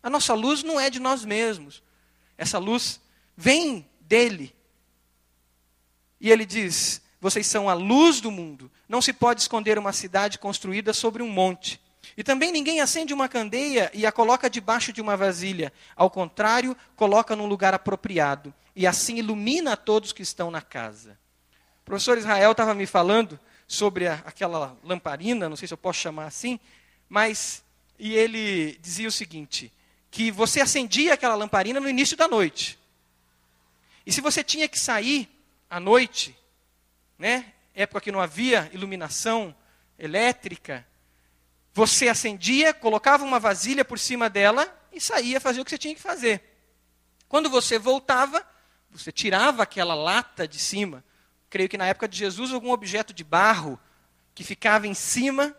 [0.04, 1.82] A nossa luz não é de nós mesmos.
[2.38, 3.02] Essa luz
[3.36, 4.56] vem dele.
[6.20, 8.72] E ele diz: Vocês são a luz do mundo.
[8.88, 11.81] Não se pode esconder uma cidade construída sobre um monte.
[12.18, 15.72] E também ninguém acende uma candeia e a coloca debaixo de uma vasilha.
[15.96, 18.54] Ao contrário, coloca num lugar apropriado.
[18.76, 21.18] E assim ilumina a todos que estão na casa.
[21.82, 26.00] O professor Israel estava me falando sobre a, aquela lamparina, não sei se eu posso
[26.00, 26.60] chamar assim,
[27.08, 27.64] mas.
[27.98, 29.72] E ele dizia o seguinte:
[30.10, 32.78] que você acendia aquela lamparina no início da noite.
[34.06, 35.30] E se você tinha que sair
[35.70, 36.36] à noite,
[37.18, 39.56] né, época que não havia iluminação
[39.98, 40.86] elétrica,
[41.74, 45.96] você acendia, colocava uma vasilha por cima dela e saía fazer o que você tinha
[45.96, 46.44] que fazer.
[47.28, 48.46] Quando você voltava,
[48.90, 51.04] você tirava aquela lata de cima.
[51.50, 53.80] Creio que na época de Jesus, algum objeto de barro
[54.36, 55.56] que ficava em cima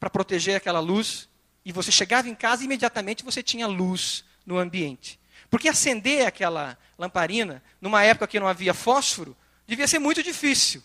[0.00, 1.28] para proteger aquela luz.
[1.64, 5.20] E você chegava em casa e imediatamente você tinha luz no ambiente.
[5.50, 10.82] Porque acender aquela lamparina, numa época que não havia fósforo, devia ser muito difícil.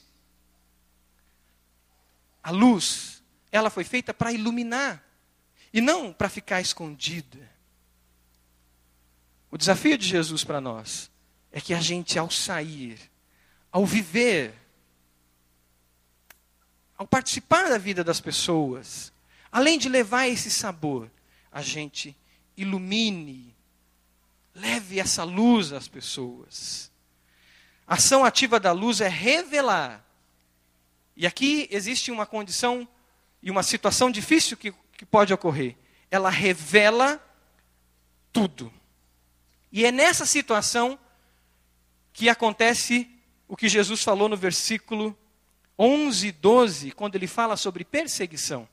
[2.41, 3.12] A luz
[3.53, 5.01] ela foi feita para iluminar
[5.71, 7.51] e não para ficar escondida.
[9.51, 11.11] O desafio de Jesus para nós
[11.51, 12.99] é que a gente, ao sair,
[13.71, 14.55] ao viver,
[16.97, 19.13] ao participar da vida das pessoas,
[19.51, 21.11] além de levar esse sabor,
[21.51, 22.17] a gente
[22.57, 23.55] ilumine,
[24.55, 26.91] leve essa luz às pessoas.
[27.85, 30.03] A ação ativa da luz é revelar.
[31.15, 32.87] E aqui existe uma condição
[33.43, 35.75] e uma situação difícil que, que pode ocorrer.
[36.10, 37.21] Ela revela
[38.32, 38.73] tudo.
[39.69, 40.97] E é nessa situação
[42.13, 43.10] que acontece
[43.47, 45.17] o que Jesus falou no versículo
[45.77, 48.67] 11 e 12, quando ele fala sobre perseguição.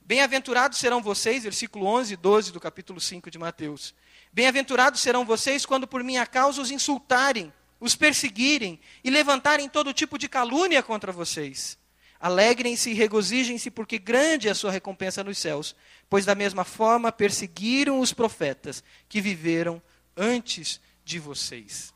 [0.00, 3.94] Bem-aventurados serão vocês, versículo 11 e 12 do capítulo 5 de Mateus.
[4.32, 10.18] Bem-aventurados serão vocês quando por minha causa os insultarem, os perseguirem e levantarem todo tipo
[10.18, 11.78] de calúnia contra vocês.
[12.20, 15.76] Alegrem-se e regozijem-se, porque grande é a sua recompensa nos céus,
[16.08, 19.82] pois da mesma forma perseguiram os profetas que viveram
[20.16, 21.94] antes de vocês.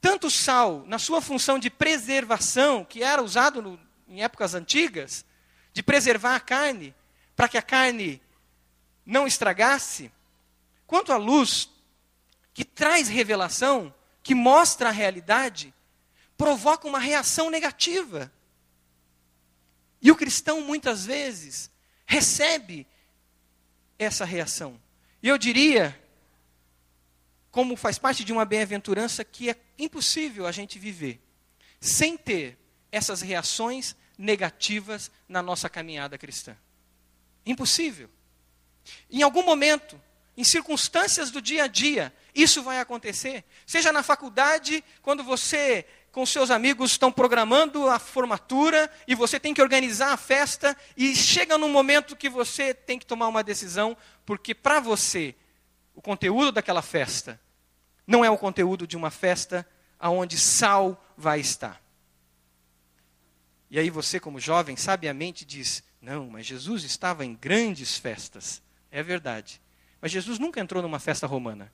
[0.00, 5.24] Tanto sal, na sua função de preservação, que era usado no, em épocas antigas,
[5.72, 6.94] de preservar a carne,
[7.34, 8.20] para que a carne
[9.04, 10.12] não estragasse,
[10.86, 11.70] quanto a luz,
[12.52, 15.74] que traz revelação, que mostra a realidade,
[16.36, 18.30] provoca uma reação negativa.
[20.04, 21.70] E o cristão, muitas vezes,
[22.04, 22.86] recebe
[23.98, 24.78] essa reação.
[25.22, 25.98] E eu diria,
[27.50, 31.22] como faz parte de uma bem-aventurança, que é impossível a gente viver
[31.80, 32.58] sem ter
[32.92, 36.54] essas reações negativas na nossa caminhada cristã.
[37.46, 38.10] Impossível.
[39.10, 39.98] Em algum momento,
[40.36, 43.42] em circunstâncias do dia a dia, isso vai acontecer.
[43.66, 49.52] Seja na faculdade, quando você com seus amigos estão programando a formatura e você tem
[49.52, 53.96] que organizar a festa e chega num momento que você tem que tomar uma decisão,
[54.24, 55.34] porque para você
[55.92, 57.40] o conteúdo daquela festa
[58.06, 61.82] não é o conteúdo de uma festa aonde sal vai estar.
[63.68, 68.62] E aí você como jovem sabiamente diz: "Não, mas Jesus estava em grandes festas".
[68.88, 69.60] É verdade.
[70.00, 71.72] Mas Jesus nunca entrou numa festa romana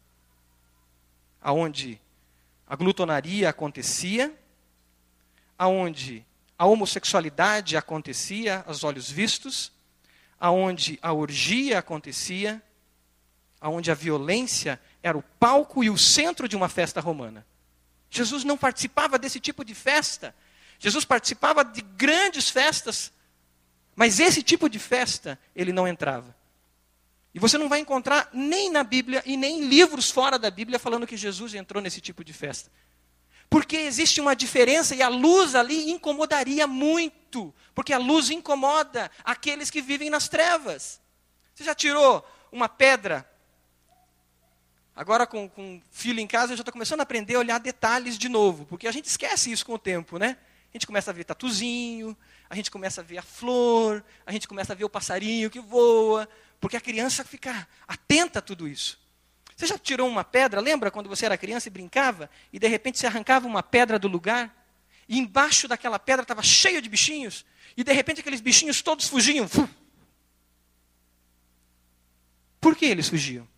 [1.42, 2.00] aonde
[2.70, 4.32] a glutonaria acontecia,
[5.58, 6.24] aonde
[6.56, 9.72] a homossexualidade acontecia aos olhos vistos,
[10.38, 12.62] aonde a orgia acontecia,
[13.60, 17.44] aonde a violência era o palco e o centro de uma festa romana.
[18.08, 20.32] Jesus não participava desse tipo de festa.
[20.78, 23.12] Jesus participava de grandes festas
[23.96, 26.34] Mas esse tipo de festa, ele não entrava.
[27.32, 30.78] E você não vai encontrar nem na Bíblia e nem em livros fora da Bíblia
[30.78, 32.70] falando que Jesus entrou nesse tipo de festa.
[33.48, 37.54] Porque existe uma diferença e a luz ali incomodaria muito.
[37.74, 41.00] Porque a luz incomoda aqueles que vivem nas trevas.
[41.54, 43.28] Você já tirou uma pedra?
[44.94, 48.18] Agora, com, com filho em casa, eu já estou começando a aprender a olhar detalhes
[48.18, 48.66] de novo.
[48.66, 50.36] Porque a gente esquece isso com o tempo, né?
[50.72, 52.16] A gente começa a ver tatuzinho,
[52.48, 55.58] a gente começa a ver a flor, a gente começa a ver o passarinho que
[55.58, 56.28] voa,
[56.60, 59.00] porque a criança fica atenta a tudo isso.
[59.56, 60.60] Você já tirou uma pedra?
[60.60, 62.30] Lembra quando você era criança e brincava?
[62.52, 64.54] E de repente você arrancava uma pedra do lugar?
[65.08, 67.44] E embaixo daquela pedra estava cheio de bichinhos?
[67.76, 69.48] E de repente aqueles bichinhos todos fugiam.
[72.60, 73.48] Por que eles fugiam?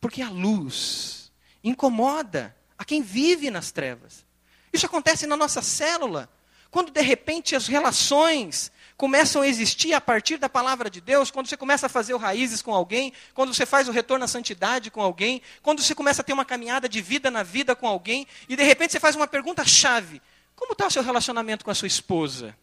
[0.00, 4.26] Porque a luz incomoda a quem vive nas trevas.
[4.72, 6.28] Isso acontece na nossa célula.
[6.70, 11.48] Quando de repente as relações começam a existir a partir da palavra de Deus, quando
[11.48, 14.90] você começa a fazer o raízes com alguém, quando você faz o retorno à santidade
[14.90, 18.26] com alguém, quando você começa a ter uma caminhada de vida na vida com alguém,
[18.48, 20.22] e de repente você faz uma pergunta chave:
[20.54, 22.56] como está o seu relacionamento com a sua esposa?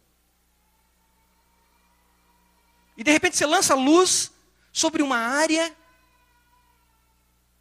[2.96, 4.30] E de repente você lança luz
[4.72, 5.74] sobre uma área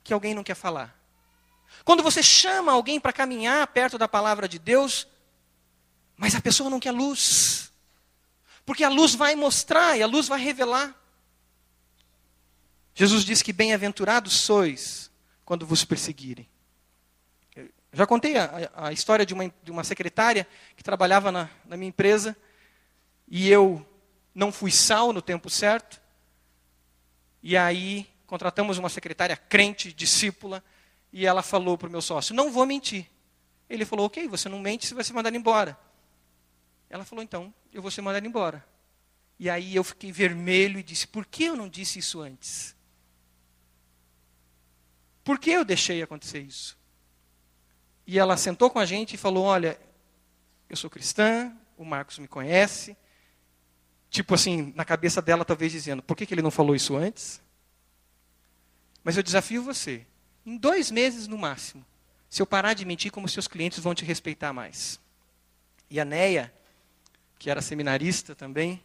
[0.04, 0.96] que alguém não quer falar.
[1.84, 5.08] Quando você chama alguém para caminhar perto da palavra de Deus,
[6.16, 7.71] mas a pessoa não quer luz.
[8.66, 10.96] Porque a luz vai mostrar e a luz vai revelar.
[12.94, 15.10] Jesus disse que bem-aventurados sois
[15.46, 16.48] quando vos perseguirem.
[17.56, 21.76] Eu já contei a, a história de uma, de uma, secretária que trabalhava na, na
[21.76, 22.36] minha empresa
[23.28, 23.86] e eu
[24.34, 26.02] não fui sal no tempo certo.
[27.44, 30.64] E aí contratamos uma secretária crente, discípula,
[31.12, 33.10] e ela falou para o meu sócio: Não vou mentir.
[33.70, 35.78] Ele falou: Ok, você não mente, você vai ser mandado embora.
[36.92, 38.64] Ela falou: Então, eu vou ser mandado embora.
[39.40, 42.76] E aí eu fiquei vermelho e disse: Por que eu não disse isso antes?
[45.24, 46.78] Por que eu deixei acontecer isso?
[48.06, 49.80] E ela sentou com a gente e falou: Olha,
[50.70, 52.96] eu sou cristã, o Marcos me conhece.
[54.10, 57.42] Tipo assim, na cabeça dela, talvez dizendo: Por que, que ele não falou isso antes?
[59.02, 60.06] Mas eu desafio você,
[60.46, 61.86] em dois meses no máximo,
[62.30, 65.00] se eu parar de mentir, como seus clientes vão te respeitar mais.
[65.90, 66.54] E a Neia,
[67.42, 68.80] que era seminarista também,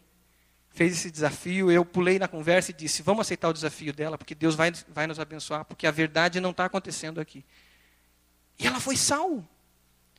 [0.71, 1.71] fez esse desafio.
[1.71, 5.07] Eu pulei na conversa e disse: Vamos aceitar o desafio dela, porque Deus vai, vai
[5.07, 7.45] nos abençoar, porque a verdade não está acontecendo aqui.
[8.59, 9.47] E ela foi sal,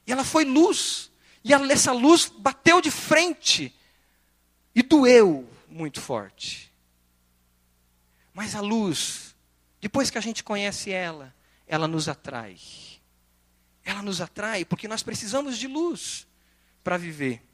[0.05, 1.09] e ela foi luz,
[1.43, 3.75] e ela, essa luz bateu de frente
[4.75, 6.71] e doeu muito forte.
[8.35, 9.35] Mas a luz,
[9.81, 11.33] depois que a gente conhece ela,
[11.65, 12.55] ela nos atrai.
[13.83, 16.27] Ela nos atrai porque nós precisamos de luz
[16.83, 17.46] para viver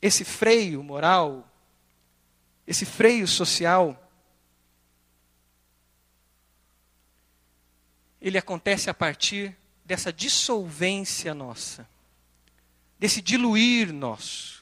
[0.00, 1.46] esse freio moral,
[2.66, 4.10] esse freio social,
[8.20, 11.88] ele acontece a partir dessa dissolvência nossa,
[12.98, 14.60] desse diluir nosso.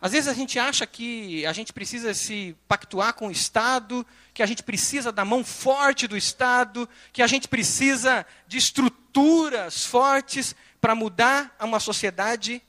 [0.00, 4.42] Às vezes a gente acha que a gente precisa se pactuar com o Estado, que
[4.42, 10.54] a gente precisa da mão forte do Estado, que a gente precisa de estruturas fortes
[10.80, 12.62] para mudar uma sociedade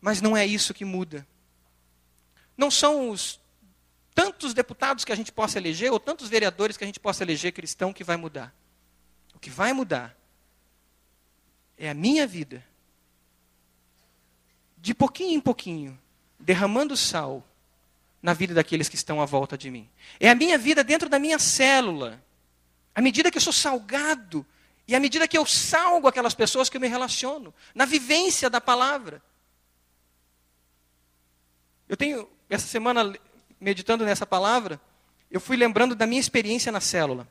[0.00, 1.26] mas não é isso que muda.
[2.56, 3.40] Não são os
[4.14, 7.52] tantos deputados que a gente possa eleger, ou tantos vereadores que a gente possa eleger
[7.52, 8.54] cristão que vai mudar.
[9.34, 10.16] O que vai mudar
[11.78, 12.64] é a minha vida.
[14.76, 15.98] De pouquinho em pouquinho,
[16.38, 17.46] derramando sal
[18.22, 19.88] na vida daqueles que estão à volta de mim.
[20.18, 22.22] É a minha vida dentro da minha célula.
[22.94, 24.44] À medida que eu sou salgado,
[24.86, 28.60] e à medida que eu salgo aquelas pessoas que eu me relaciono, na vivência da
[28.60, 29.22] palavra.
[31.90, 33.12] Eu tenho, essa semana,
[33.60, 34.80] meditando nessa palavra,
[35.28, 37.26] eu fui lembrando da minha experiência na célula.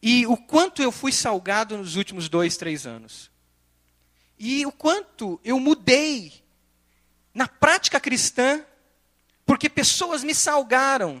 [0.00, 3.28] E o quanto eu fui salgado nos últimos dois, três anos.
[4.38, 6.32] E o quanto eu mudei
[7.34, 8.64] na prática cristã,
[9.44, 11.20] porque pessoas me salgaram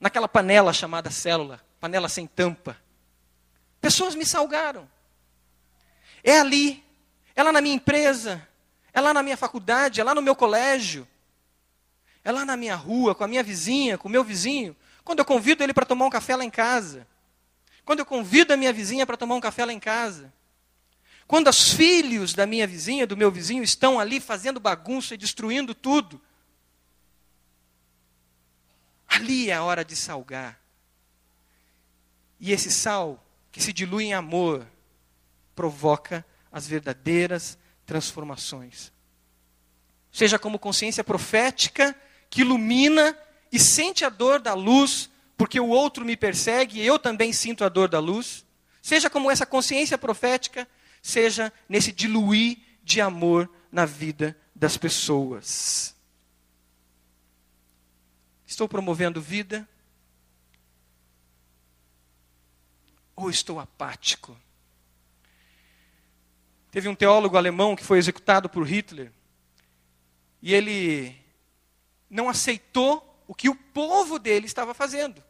[0.00, 2.76] naquela panela chamada célula, panela sem tampa.
[3.80, 4.90] Pessoas me salgaram.
[6.24, 6.84] É ali,
[7.36, 8.44] é lá na minha empresa,
[8.92, 11.06] é lá na minha faculdade, é lá no meu colégio,
[12.26, 14.74] é lá na minha rua, com a minha vizinha, com o meu vizinho.
[15.04, 17.06] Quando eu convido ele para tomar um café lá em casa.
[17.84, 20.32] Quando eu convido a minha vizinha para tomar um café lá em casa.
[21.28, 25.72] Quando os filhos da minha vizinha, do meu vizinho, estão ali fazendo bagunça e destruindo
[25.72, 26.20] tudo.
[29.06, 30.60] Ali é a hora de salgar.
[32.40, 34.66] E esse sal, que se dilui em amor,
[35.54, 37.56] provoca as verdadeiras
[37.86, 38.90] transformações.
[40.10, 41.94] Seja como consciência profética
[42.36, 43.16] que ilumina
[43.50, 45.08] e sente a dor da luz,
[45.38, 48.44] porque o outro me persegue e eu também sinto a dor da luz.
[48.82, 50.68] Seja como essa consciência profética,
[51.00, 55.96] seja nesse diluir de amor na vida das pessoas.
[58.46, 59.66] Estou promovendo vida?
[63.16, 64.38] Ou estou apático?
[66.70, 69.10] Teve um teólogo alemão que foi executado por Hitler
[70.42, 71.24] e ele
[72.08, 75.22] não aceitou o que o povo dele estava fazendo.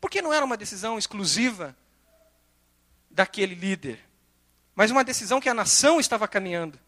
[0.00, 1.76] Porque não era uma decisão exclusiva
[3.10, 4.00] daquele líder,
[4.74, 6.78] mas uma decisão que a nação estava caminhando.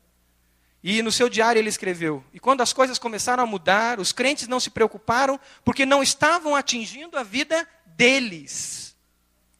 [0.82, 4.46] E no seu diário ele escreveu: E quando as coisas começaram a mudar, os crentes
[4.46, 8.94] não se preocuparam porque não estavam atingindo a vida deles.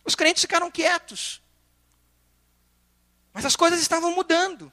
[0.04, 1.42] Os crentes ficaram quietos.
[3.32, 4.72] Mas as coisas estavam mudando.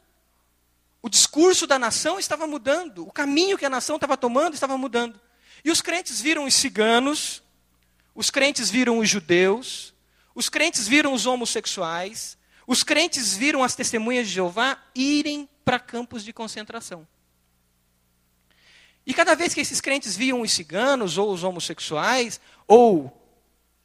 [1.04, 3.06] O discurso da nação estava mudando.
[3.06, 5.20] O caminho que a nação estava tomando estava mudando.
[5.64, 7.43] E os crentes viram os ciganos,
[8.16, 9.93] os crentes viram os judeus,
[10.34, 16.24] os crentes viram os homossexuais, os crentes viram as testemunhas de Jeová irem para campos
[16.24, 17.06] de concentração.
[19.06, 23.12] E cada vez que esses crentes viam os ciganos ou os homossexuais, ou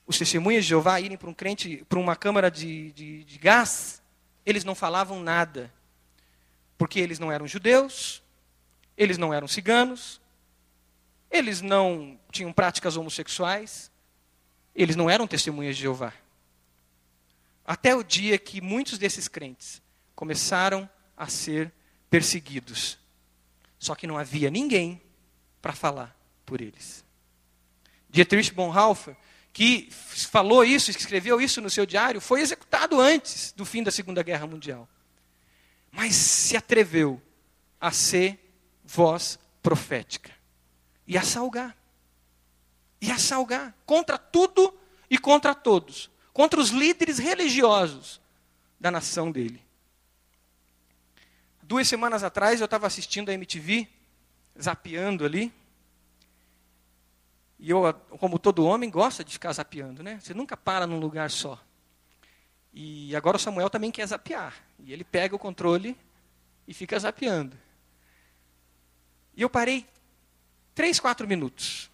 [0.06, 4.00] os testemunhas de Jeová irem para um crente, para uma câmara de, de, de gás,
[4.46, 5.76] eles não falavam nada.
[6.78, 8.22] Porque eles não eram judeus,
[8.96, 10.20] eles não eram ciganos,
[11.30, 13.90] eles não tinham práticas homossexuais,
[14.74, 16.12] eles não eram testemunhas de Jeová.
[17.66, 19.82] Até o dia que muitos desses crentes
[20.14, 21.72] começaram a ser
[22.08, 22.98] perseguidos.
[23.78, 25.02] Só que não havia ninguém
[25.60, 26.16] para falar
[26.46, 27.04] por eles.
[28.08, 29.16] Dietrich Bonhoeffer,
[29.52, 29.90] que
[30.30, 34.46] falou isso, escreveu isso no seu diário, foi executado antes do fim da Segunda Guerra
[34.46, 34.88] Mundial.
[35.90, 37.20] Mas se atreveu
[37.80, 38.38] a ser
[38.84, 40.32] voz profética
[41.06, 41.76] e a salgar.
[43.00, 44.76] E a salgar contra tudo
[45.08, 48.20] e contra todos, contra os líderes religiosos
[48.78, 49.62] da nação dele.
[51.62, 53.88] Duas semanas atrás eu estava assistindo a MTV,
[54.60, 55.52] zapeando ali.
[57.58, 60.18] E eu, como todo homem, gosta de ficar zapeando, né?
[60.20, 61.60] Você nunca para num lugar só.
[62.72, 64.54] E agora o Samuel também quer zapear.
[64.78, 65.96] E ele pega o controle
[66.66, 67.56] e fica zapeando.
[69.36, 69.86] E eu parei
[70.74, 71.90] três, quatro minutos.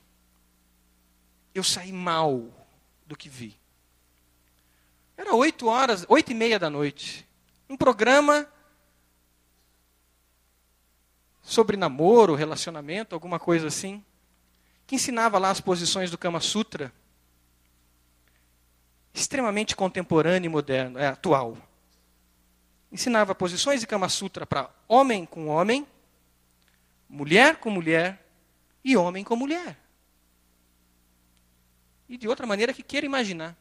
[1.55, 2.49] Eu saí mal
[3.07, 3.57] do que vi.
[5.17, 7.27] Era oito horas, oito e meia da noite.
[7.69, 8.49] Um programa
[11.43, 14.03] sobre namoro, relacionamento, alguma coisa assim,
[14.87, 16.93] que ensinava lá as posições do Kama Sutra,
[19.13, 21.57] extremamente contemporâneo e moderno, é atual.
[22.95, 25.85] Ensinava posições de Kama Sutra para homem com homem,
[27.09, 28.25] mulher com mulher
[28.85, 29.77] e homem com mulher.
[32.09, 33.57] E de outra maneira que queira imaginar.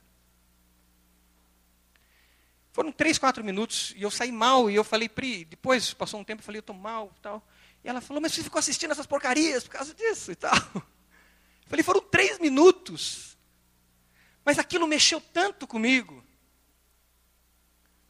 [2.73, 6.23] Foram três, quatro minutos e eu saí mal e eu falei, Pri, depois passou um
[6.23, 7.43] tempo, eu falei, eu estou mal tal.
[7.83, 10.53] E ela falou, mas você ficou assistindo essas porcarias por causa disso e tal.
[10.75, 13.35] Eu falei, foram três minutos.
[14.45, 16.23] Mas aquilo mexeu tanto comigo.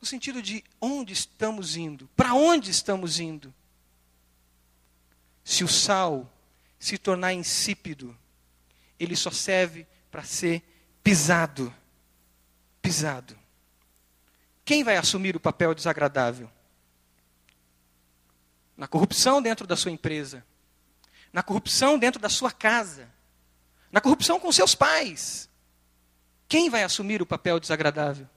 [0.03, 2.09] No sentido de onde estamos indo?
[2.13, 3.55] Para onde estamos indo?
[5.45, 6.29] Se o sal
[6.77, 8.13] se tornar insípido,
[8.99, 10.61] ele só serve para ser
[11.01, 11.73] pisado.
[12.81, 13.39] Pisado.
[14.65, 16.51] Quem vai assumir o papel desagradável?
[18.75, 20.45] na corrupção dentro da sua empresa,
[21.31, 23.09] na corrupção dentro da sua casa,
[23.89, 25.49] na corrupção com seus pais.
[26.49, 28.27] Quem vai assumir o papel desagradável?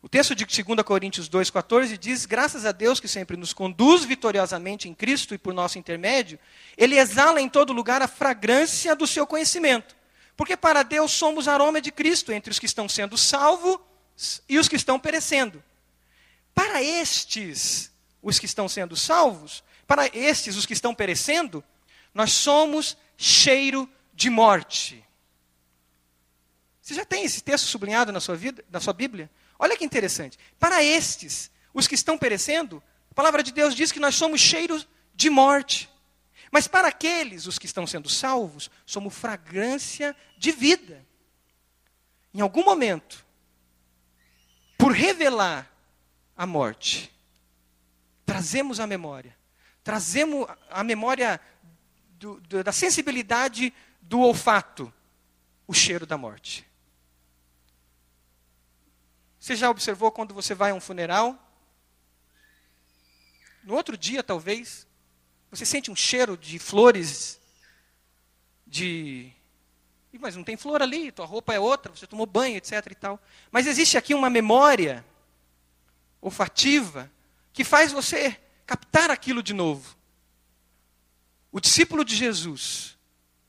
[0.00, 4.88] O texto de 2 Coríntios 2,14 diz: Graças a Deus que sempre nos conduz vitoriosamente
[4.88, 6.38] em Cristo e por nosso intermédio,
[6.76, 9.96] Ele exala em todo lugar a fragrância do seu conhecimento.
[10.36, 13.80] Porque para Deus somos aroma de Cristo entre os que estão sendo salvos
[14.48, 15.62] e os que estão perecendo.
[16.54, 17.90] Para estes,
[18.22, 21.64] os que estão sendo salvos, para estes, os que estão perecendo,
[22.14, 25.04] nós somos cheiro de morte.
[26.88, 29.30] Você já tem esse texto sublinhado na sua vida, na sua Bíblia?
[29.58, 30.38] Olha que interessante.
[30.58, 34.88] Para estes, os que estão perecendo, a palavra de Deus diz que nós somos cheiros
[35.14, 35.90] de morte.
[36.50, 41.06] Mas para aqueles, os que estão sendo salvos, somos fragrância de vida.
[42.32, 43.22] Em algum momento,
[44.78, 45.70] por revelar
[46.34, 47.14] a morte.
[48.24, 49.36] Trazemos a memória.
[49.84, 51.38] Trazemos a memória
[52.12, 54.90] do, do, da sensibilidade do olfato,
[55.66, 56.66] o cheiro da morte.
[59.48, 61.34] Você já observou quando você vai a um funeral?
[63.64, 64.86] No outro dia, talvez,
[65.50, 67.40] você sente um cheiro de flores,
[68.66, 69.32] de.
[70.20, 72.88] Mas não tem flor ali, tua roupa é outra, você tomou banho, etc.
[72.90, 73.18] e tal.
[73.50, 75.02] Mas existe aqui uma memória
[76.20, 77.10] olfativa
[77.50, 79.96] que faz você captar aquilo de novo.
[81.50, 82.97] O discípulo de Jesus,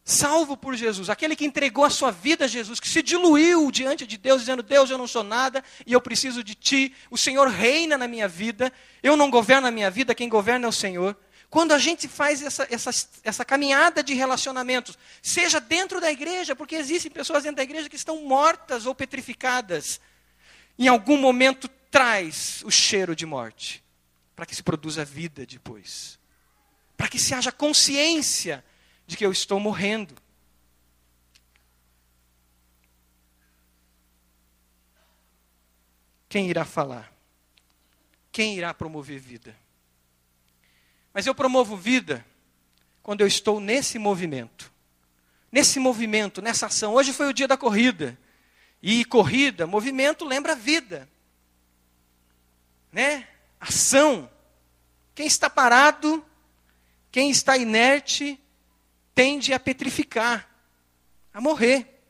[0.09, 4.07] salvo por Jesus, aquele que entregou a sua vida a Jesus, que se diluiu diante
[4.07, 7.47] de Deus, dizendo: Deus, eu não sou nada e eu preciso de ti, o Senhor
[7.47, 11.15] reina na minha vida, eu não governo a minha vida, quem governa é o Senhor.
[11.49, 12.91] Quando a gente faz essa, essa,
[13.23, 17.95] essa caminhada de relacionamentos, seja dentro da igreja, porque existem pessoas dentro da igreja que
[17.95, 19.99] estão mortas ou petrificadas,
[20.77, 23.83] em algum momento traz o cheiro de morte,
[24.35, 26.19] para que se produza vida depois,
[26.95, 28.63] para que se haja consciência
[29.09, 30.13] de que eu estou morrendo.
[36.29, 37.11] Quem irá falar?
[38.31, 39.57] Quem irá promover vida?
[41.11, 42.23] Mas eu promovo vida
[43.01, 44.71] quando eu estou nesse movimento.
[45.51, 46.93] Nesse movimento, nessa ação.
[46.93, 48.15] Hoje foi o dia da corrida.
[48.79, 51.09] E corrida, movimento lembra vida.
[52.91, 53.27] Né?
[53.59, 54.29] Ação.
[55.15, 56.23] Quem está parado,
[57.11, 58.39] quem está inerte,
[59.19, 60.49] tende a petrificar,
[61.33, 62.01] a morrer.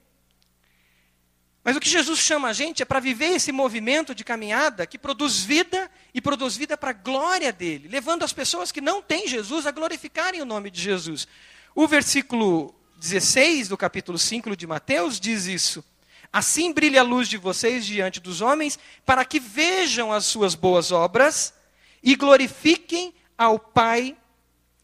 [1.63, 4.95] Mas o que Jesus chama a gente é para viver esse movimento de caminhada que
[4.95, 9.27] produz vida e produz vida para a glória dele, levando as pessoas que não têm
[9.27, 11.27] Jesus a glorificarem o nome de Jesus.
[11.73, 15.83] O versículo 16 do capítulo 5 de Mateus diz isso.
[16.31, 20.91] Assim brilha a luz de vocês diante dos homens, para que vejam as suas boas
[20.91, 21.55] obras
[22.03, 24.15] e glorifiquem ao Pai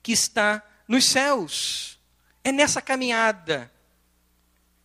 [0.01, 1.94] que está nos céus.
[2.45, 3.69] É nessa caminhada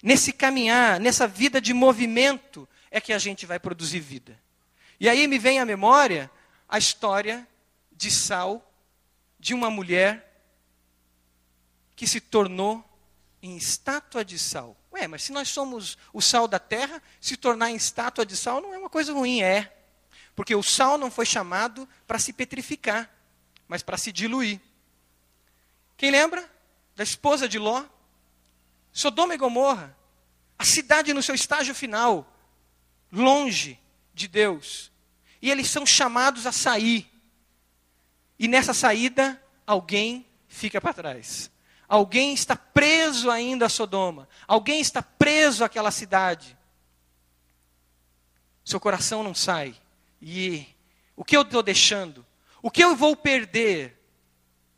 [0.03, 4.41] Nesse caminhar, nessa vida de movimento, é que a gente vai produzir vida.
[4.99, 6.31] E aí me vem à memória
[6.69, 7.47] a história
[7.93, 8.67] de Sal,
[9.39, 10.27] de uma mulher
[11.95, 12.83] que se tornou
[13.43, 14.77] em estátua de sal.
[14.93, 18.61] Ué, mas se nós somos o sal da terra, se tornar em estátua de sal
[18.61, 19.75] não é uma coisa ruim, é.
[20.35, 23.11] Porque o sal não foi chamado para se petrificar,
[23.69, 24.61] mas para se diluir.
[25.97, 26.51] Quem lembra
[26.95, 27.85] da esposa de Ló?
[28.93, 29.97] Sodoma e Gomorra,
[30.59, 32.31] a cidade no seu estágio final,
[33.11, 33.79] longe
[34.13, 34.91] de Deus.
[35.41, 37.11] E eles são chamados a sair.
[38.39, 41.51] E nessa saída, alguém fica para trás.
[41.89, 44.29] Alguém está preso ainda a Sodoma.
[44.47, 46.57] Alguém está preso àquela cidade.
[48.65, 49.75] Seu coração não sai.
[50.21, 50.67] E
[51.17, 52.25] o que eu estou deixando?
[52.63, 54.00] O que eu vou perder?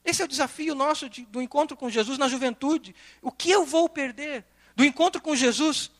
[0.05, 2.94] Esse é o desafio nosso de, do encontro com Jesus na juventude.
[3.20, 4.44] O que eu vou perder?
[4.74, 5.90] Do encontro com Jesus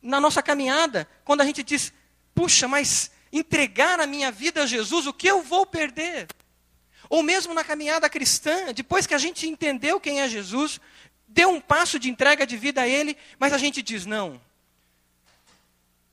[0.00, 1.92] na nossa caminhada, quando a gente diz,
[2.34, 6.28] puxa, mas entregar a minha vida a Jesus, o que eu vou perder?
[7.08, 10.80] Ou mesmo na caminhada cristã, depois que a gente entendeu quem é Jesus,
[11.26, 14.40] deu um passo de entrega de vida a Ele, mas a gente diz: não,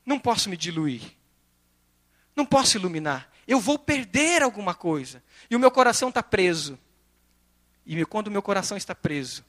[0.06, 1.02] não posso me diluir,
[2.36, 6.78] não posso iluminar, eu vou perder alguma coisa, e o meu coração está preso.
[7.86, 9.44] E quando o meu coração está preso,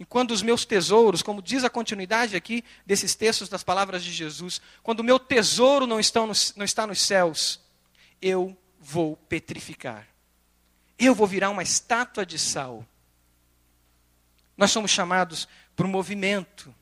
[0.00, 4.10] e quando os meus tesouros, como diz a continuidade aqui desses textos das palavras de
[4.10, 7.60] Jesus, quando o meu tesouro não está, nos, não está nos céus,
[8.20, 10.08] eu vou petrificar.
[10.98, 12.82] Eu vou virar uma estátua de sal.
[14.56, 15.46] Nós somos chamados
[15.76, 16.74] para o movimento.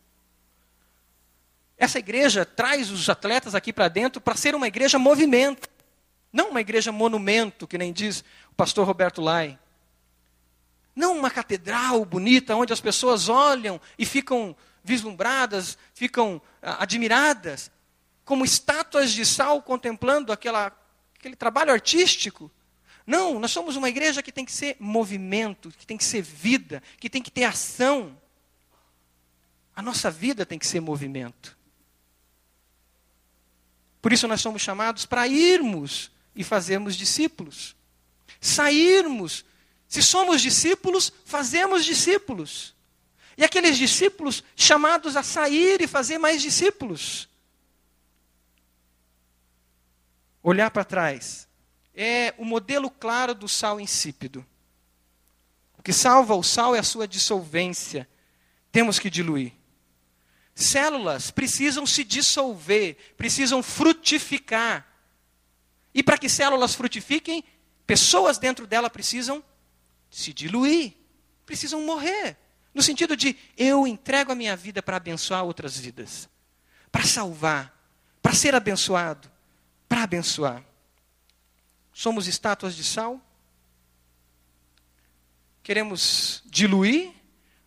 [1.76, 5.68] Essa igreja traz os atletas aqui para dentro para ser uma igreja movimento,
[6.32, 9.58] não uma igreja monumento, que nem diz o pastor Roberto Lai.
[10.98, 17.70] Não uma catedral bonita onde as pessoas olham e ficam vislumbradas, ficam ah, admiradas,
[18.24, 20.76] como estátuas de sal contemplando aquela,
[21.16, 22.50] aquele trabalho artístico.
[23.06, 26.82] Não, nós somos uma igreja que tem que ser movimento, que tem que ser vida,
[26.98, 28.20] que tem que ter ação.
[29.76, 31.56] A nossa vida tem que ser movimento.
[34.02, 37.76] Por isso nós somos chamados para irmos e fazermos discípulos.
[38.40, 39.44] Sairmos
[39.88, 42.74] se somos discípulos, fazemos discípulos.
[43.38, 47.26] E aqueles discípulos chamados a sair e fazer mais discípulos.
[50.42, 51.48] Olhar para trás
[51.94, 54.44] é o modelo claro do sal insípido.
[55.78, 58.06] O que salva o sal é a sua dissolvência.
[58.70, 59.54] Temos que diluir.
[60.54, 64.86] Células precisam se dissolver, precisam frutificar.
[65.94, 67.42] E para que células frutifiquem,
[67.86, 69.42] pessoas dentro dela precisam
[70.10, 70.94] se diluir,
[71.44, 72.36] precisam morrer.
[72.74, 76.28] No sentido de eu entrego a minha vida para abençoar outras vidas,
[76.92, 77.74] para salvar,
[78.22, 79.30] para ser abençoado.
[79.88, 80.62] para abençoar.
[81.94, 83.20] Somos estátuas de sal?
[85.62, 87.12] Queremos diluir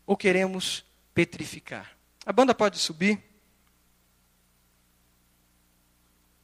[0.06, 1.98] ou queremos petrificar?
[2.26, 3.22] A banda pode subir.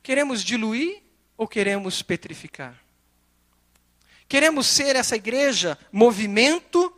[0.02, 1.04] Queremos diluir
[1.38, 2.87] ou queremos petrificar?
[4.28, 6.94] Queremos ser essa igreja movimento?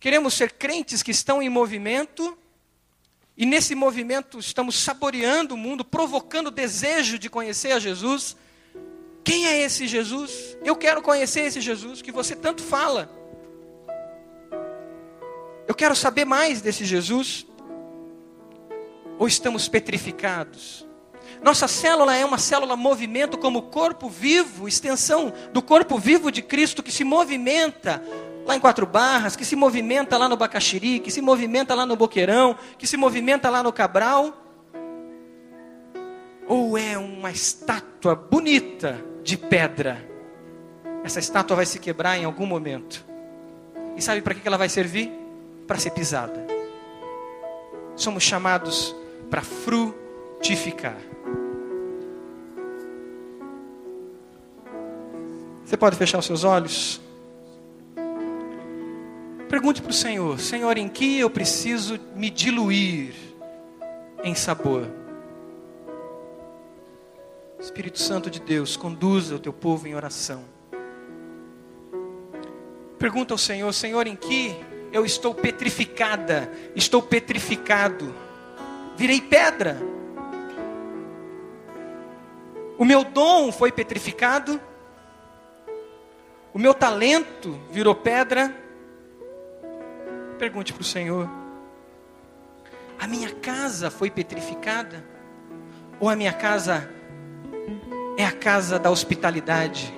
[0.00, 2.36] Queremos ser crentes que estão em movimento?
[3.36, 8.36] E nesse movimento estamos saboreando o mundo, provocando desejo de conhecer a Jesus?
[9.24, 10.56] Quem é esse Jesus?
[10.64, 13.08] Eu quero conhecer esse Jesus que você tanto fala.
[15.68, 17.46] Eu quero saber mais desse Jesus.
[19.18, 20.84] Ou estamos petrificados?
[21.42, 26.82] Nossa célula é uma célula movimento como corpo vivo, extensão do corpo vivo de Cristo
[26.82, 28.00] que se movimenta
[28.46, 31.96] lá em Quatro Barras, que se movimenta lá no Bacaxiri, que se movimenta lá no
[31.96, 34.36] Boqueirão, que se movimenta lá no Cabral.
[36.46, 40.08] Ou é uma estátua bonita de pedra.
[41.02, 43.04] Essa estátua vai se quebrar em algum momento.
[43.96, 45.10] E sabe para que ela vai servir?
[45.66, 46.46] Para ser pisada.
[47.96, 48.94] Somos chamados
[49.28, 51.11] para frutificar.
[55.72, 57.00] Você pode fechar os seus olhos?
[59.48, 63.14] Pergunte para o Senhor: Senhor, em que eu preciso me diluir
[64.22, 64.86] em sabor?
[67.58, 70.44] Espírito Santo de Deus, conduza o teu povo em oração.
[72.98, 74.54] Pergunta ao Senhor: Senhor, em que
[74.92, 78.14] eu estou petrificada, estou petrificado,
[78.94, 79.78] virei pedra.
[82.76, 84.60] O meu dom foi petrificado,
[86.54, 88.54] o meu talento virou pedra.
[90.38, 91.28] Pergunte para o Senhor:
[92.98, 95.04] a minha casa foi petrificada?
[95.98, 96.90] Ou a minha casa
[98.16, 99.92] é a casa da hospitalidade.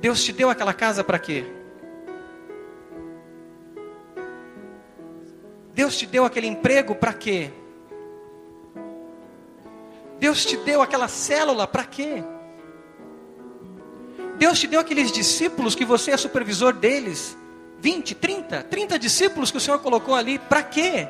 [0.00, 1.44] Deus te deu aquela casa para quê?
[5.72, 7.50] Deus te deu aquele emprego para quê?
[10.18, 12.24] Deus te deu aquela célula para quê?
[14.38, 17.36] Deus te deu aqueles discípulos que você é supervisor deles.
[17.78, 21.08] 20, 30, 30 discípulos que o Senhor colocou ali, para quê?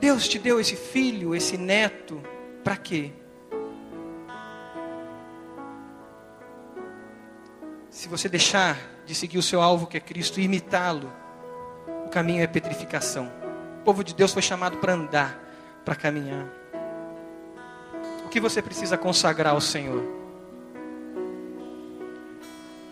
[0.00, 2.22] Deus te deu esse filho, esse neto,
[2.62, 3.12] para quê?
[7.90, 11.12] Se você deixar de seguir o seu alvo que é Cristo e imitá-lo,
[12.04, 13.30] o caminho é petrificação.
[13.80, 15.38] O povo de Deus foi chamado para andar,
[15.84, 16.46] para caminhar.
[18.24, 20.15] O que você precisa consagrar ao Senhor?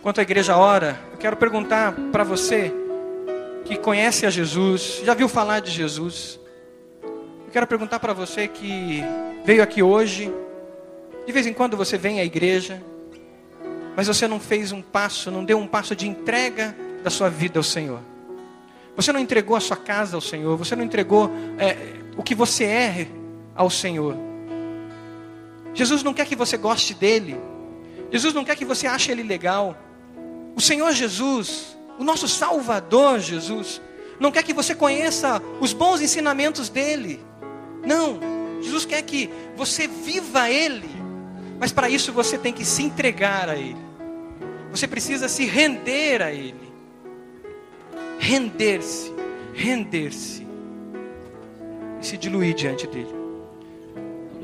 [0.05, 2.71] Enquanto a igreja ora, eu quero perguntar para você
[3.65, 6.39] que conhece a Jesus, já viu falar de Jesus,
[7.51, 9.01] quero perguntar para você que
[9.43, 10.31] veio aqui hoje,
[11.25, 12.83] de vez em quando você vem à igreja,
[13.95, 17.57] mas você não fez um passo, não deu um passo de entrega da sua vida
[17.57, 17.99] ao Senhor.
[18.95, 21.75] Você não entregou a sua casa ao Senhor, você não entregou é,
[22.15, 23.07] o que você é
[23.55, 24.15] ao Senhor.
[25.73, 27.35] Jesus não quer que você goste dele,
[28.11, 29.75] Jesus não quer que você ache ele legal.
[30.55, 33.81] O Senhor Jesus, o nosso Salvador Jesus,
[34.19, 37.19] não quer que você conheça os bons ensinamentos dele.
[37.85, 38.19] Não,
[38.61, 40.89] Jesus quer que você viva Ele,
[41.59, 43.77] mas para isso você tem que se entregar a Ele,
[44.71, 46.71] você precisa se render a Ele,
[48.17, 49.13] render-se,
[49.53, 50.47] render-se
[52.01, 53.13] e se diluir diante dEle.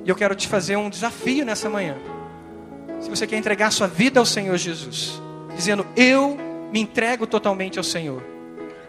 [0.03, 1.95] E eu quero te fazer um desafio nessa manhã.
[2.99, 5.21] Se você quer entregar sua vida ao Senhor Jesus,
[5.55, 6.37] dizendo: Eu
[6.71, 8.23] me entrego totalmente ao Senhor.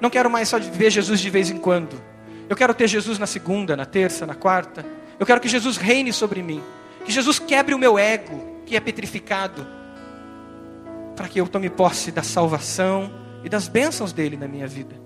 [0.01, 2.01] Não quero mais só ver Jesus de vez em quando.
[2.49, 4.85] Eu quero ter Jesus na segunda, na terça, na quarta.
[5.19, 6.63] Eu quero que Jesus reine sobre mim.
[7.05, 9.67] Que Jesus quebre o meu ego, que é petrificado.
[11.17, 13.13] Para que eu tome posse da salvação
[13.45, 15.01] e das bênçãos dele na minha vida.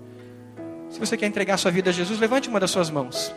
[0.89, 3.33] Se você quer entregar sua vida a Jesus, levante uma das suas mãos.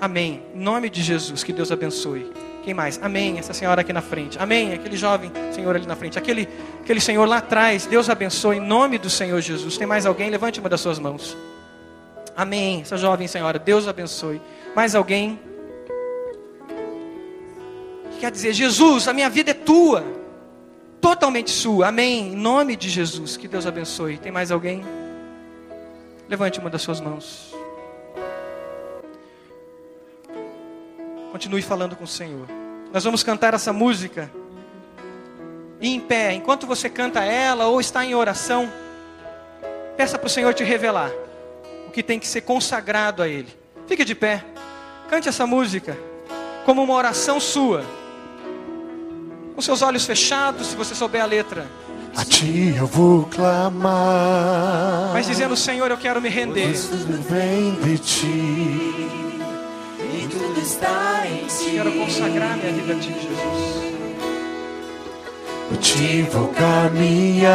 [0.00, 0.42] Amém.
[0.54, 2.30] Em nome de Jesus, que Deus abençoe.
[2.64, 2.98] Quem mais?
[3.02, 3.38] Amém.
[3.38, 4.38] Essa senhora aqui na frente.
[4.38, 4.72] Amém.
[4.72, 6.18] Aquele jovem senhor ali na frente.
[6.18, 6.48] Aquele,
[6.82, 7.84] aquele senhor lá atrás.
[7.84, 8.56] Deus abençoe.
[8.56, 9.76] Em nome do Senhor Jesus.
[9.76, 10.30] Tem mais alguém?
[10.30, 11.36] Levante uma das suas mãos.
[12.34, 12.80] Amém.
[12.80, 14.40] Essa jovem senhora, Deus abençoe.
[14.74, 15.38] Mais alguém?
[18.18, 20.02] Quer dizer, Jesus, a minha vida é tua.
[21.02, 21.88] Totalmente sua.
[21.88, 22.32] Amém.
[22.32, 24.16] Em nome de Jesus, que Deus abençoe.
[24.16, 24.82] Tem mais alguém?
[26.28, 27.53] Levante uma das suas mãos.
[31.34, 32.46] Continue falando com o Senhor.
[32.92, 34.30] Nós vamos cantar essa música.
[35.80, 38.72] E em pé, enquanto você canta ela ou está em oração,
[39.96, 41.10] peça para o Senhor te revelar
[41.92, 43.48] que tem que ser consagrado a Ele.
[43.88, 44.44] Fique de pé.
[45.10, 45.98] Cante essa música
[46.64, 47.84] como uma oração sua.
[49.56, 51.66] Com seus olhos fechados, se você souber a letra.
[52.16, 55.10] A ti eu vou clamar.
[55.12, 56.72] Mas dizendo, Senhor, eu quero me render.
[56.80, 59.33] Tudo vem de ti.
[60.30, 61.72] Tudo está em ti.
[61.72, 63.94] Quero consagrar minha vida a ti, Jesus.
[65.68, 67.52] Por ti vou caminhar.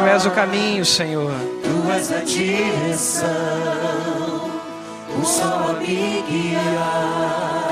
[0.00, 1.32] Tu és o caminho, Senhor.
[1.62, 3.28] Tu és a direção.
[5.20, 7.70] O sol a me guiar.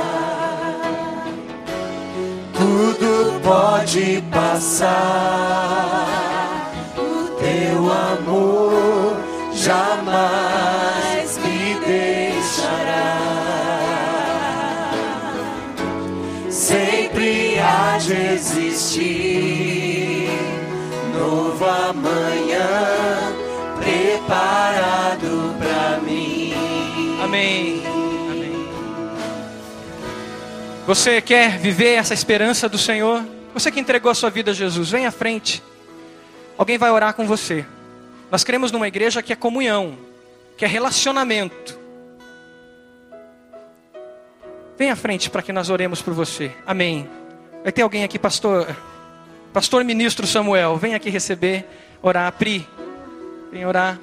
[2.53, 4.95] Tudo pode passar.
[6.97, 9.17] O teu amor
[9.55, 10.58] jamais
[30.89, 33.23] Você quer viver essa esperança do Senhor?
[33.53, 35.63] Você que entregou a sua vida a Jesus, vem à frente.
[36.57, 37.67] Alguém vai orar com você.
[38.31, 39.99] Nós cremos numa igreja que é comunhão,
[40.57, 41.79] que é relacionamento.
[44.79, 46.53] Vem à frente para que nós oremos por você.
[46.67, 47.07] Amém.
[47.63, 48.75] Vai ter alguém aqui, pastor.
[49.53, 51.67] Pastor ministro Samuel, vem aqui receber,
[52.01, 52.33] orar.
[52.33, 52.67] Pri,
[53.53, 54.01] vem orar.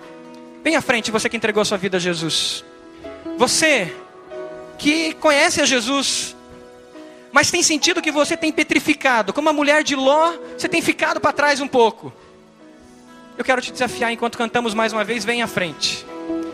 [0.63, 2.63] Vem à frente, você que entregou a sua vida a Jesus.
[3.39, 3.91] Você
[4.77, 6.34] que conhece a Jesus,
[7.35, 11.19] mas tem sentido que você tem petrificado, como a mulher de Ló, você tem ficado
[11.19, 12.13] para trás um pouco.
[13.37, 16.05] Eu quero te desafiar enquanto cantamos mais uma vez, vem à frente.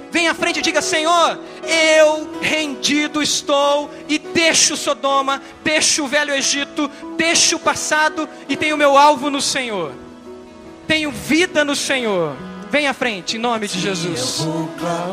[0.10, 6.34] Vem à frente e diga: Senhor, eu rendido estou e deixo Sodoma, deixo o velho
[6.34, 9.94] Egito, deixo o passado e tenho meu alvo no Senhor.
[10.88, 12.36] Tenho vida no Senhor.
[12.72, 14.48] Vem à frente, em nome de Jesus.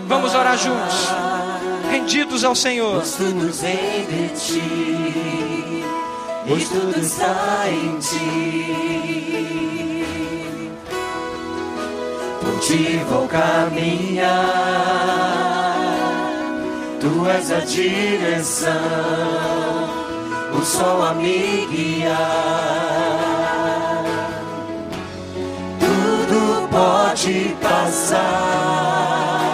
[0.07, 1.09] Vamos orar juntos,
[1.91, 3.03] rendidos ao Senhor.
[3.03, 5.58] De ti.
[6.51, 8.75] E tudo está em ti.
[12.41, 14.39] Por ti vou caminhar.
[17.01, 18.73] Tu és a direção.
[20.59, 22.17] O sol a me guiar.
[25.79, 29.48] Tudo pode passar.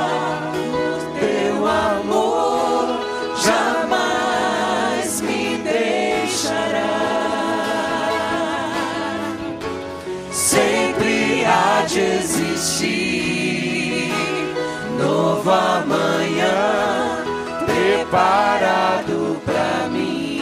[15.44, 17.22] Novo amanhã
[17.66, 20.40] preparado pra mim.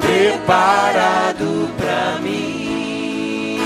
[0.00, 3.58] Preparado pra mim.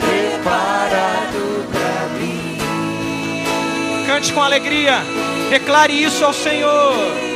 [0.00, 2.58] Preparado pra mim.
[4.06, 4.98] Cante com alegria,
[5.48, 7.35] declare isso ao Senhor.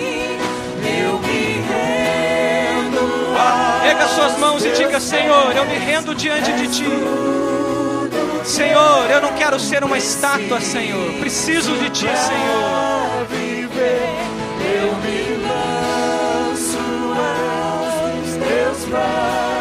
[4.11, 6.85] A Pega suas mãos e diga: Senhor, eu me rendo diante de ti.
[8.45, 11.13] Senhor, eu não quero ser uma estátua, Senhor.
[11.21, 13.27] Preciso de ti, Senhor.
[14.73, 16.79] Eu me lanço
[17.17, 19.60] aos teus braços,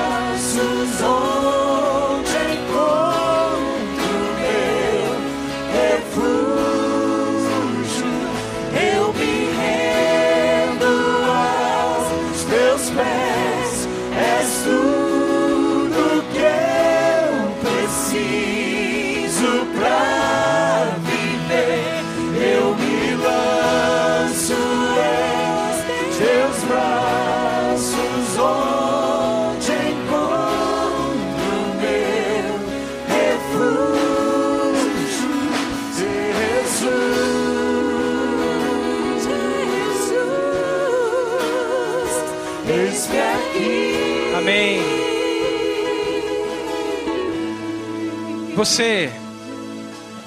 [48.59, 49.09] Você,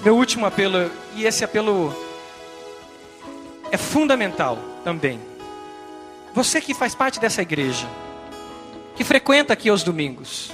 [0.02, 1.94] meu último apelo, e esse apelo
[3.70, 5.20] é fundamental também.
[6.32, 7.86] Você que faz parte dessa igreja,
[8.96, 10.50] que frequenta aqui aos domingos,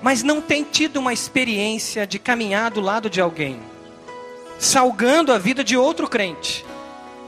[0.00, 3.58] mas não tem tido uma experiência de caminhar do lado de alguém,
[4.56, 6.64] salgando a vida de outro crente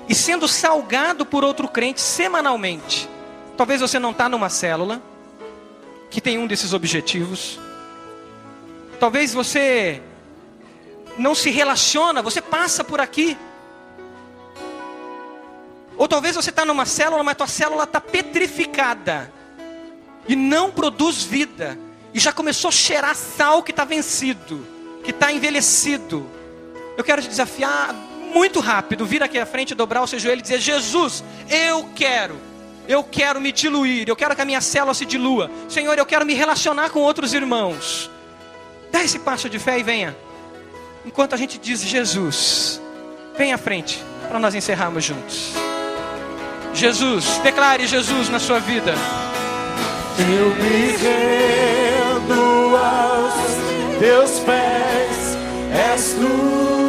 [0.09, 3.09] e sendo salgado por outro crente semanalmente.
[3.57, 5.03] Talvez você não está numa célula
[6.11, 7.59] que tem um desses objetivos.
[8.99, 10.03] Talvez você
[11.16, 13.36] não se relaciona, você passa por aqui.
[15.96, 19.32] Ou talvez você está numa célula, mas tua célula está petrificada
[20.28, 21.78] e não produz vida.
[22.14, 24.66] E já começou a cheirar sal que está vencido,
[25.05, 26.28] que está envelhecido,
[26.99, 27.94] eu quero te desafiar
[28.34, 32.36] muito rápido, vir aqui à frente, dobrar o seu joelho e dizer: Jesus, eu quero,
[32.88, 35.49] eu quero me diluir, eu quero que a minha célula se dilua.
[35.68, 38.11] Senhor, eu quero me relacionar com outros irmãos.
[38.91, 40.16] Dá esse passo de fé e venha.
[41.05, 42.80] Enquanto a gente diz Jesus,
[43.36, 45.53] vem à frente para nós encerrarmos juntos.
[46.74, 48.95] Jesus, declare Jesus na sua vida.
[50.18, 55.36] Eu me rendo aos teus pés,
[55.72, 56.88] és tudo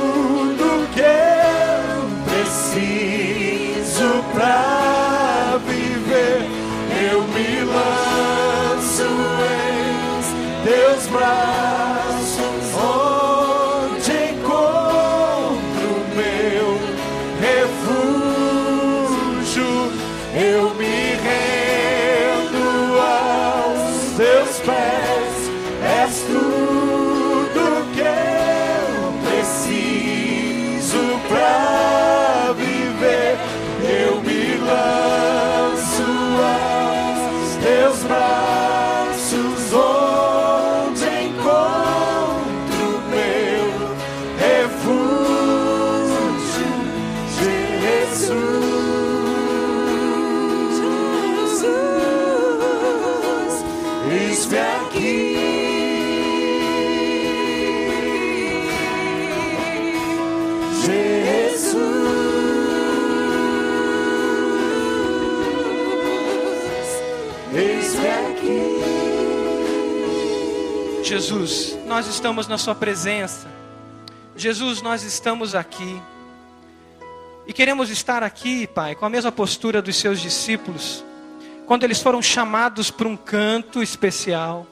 [71.09, 73.47] Jesus, nós estamos na Sua presença.
[74.35, 75.99] Jesus, nós estamos aqui.
[77.47, 81.03] E queremos estar aqui, Pai, com a mesma postura dos seus discípulos,
[81.65, 84.67] quando eles foram chamados para um canto especial,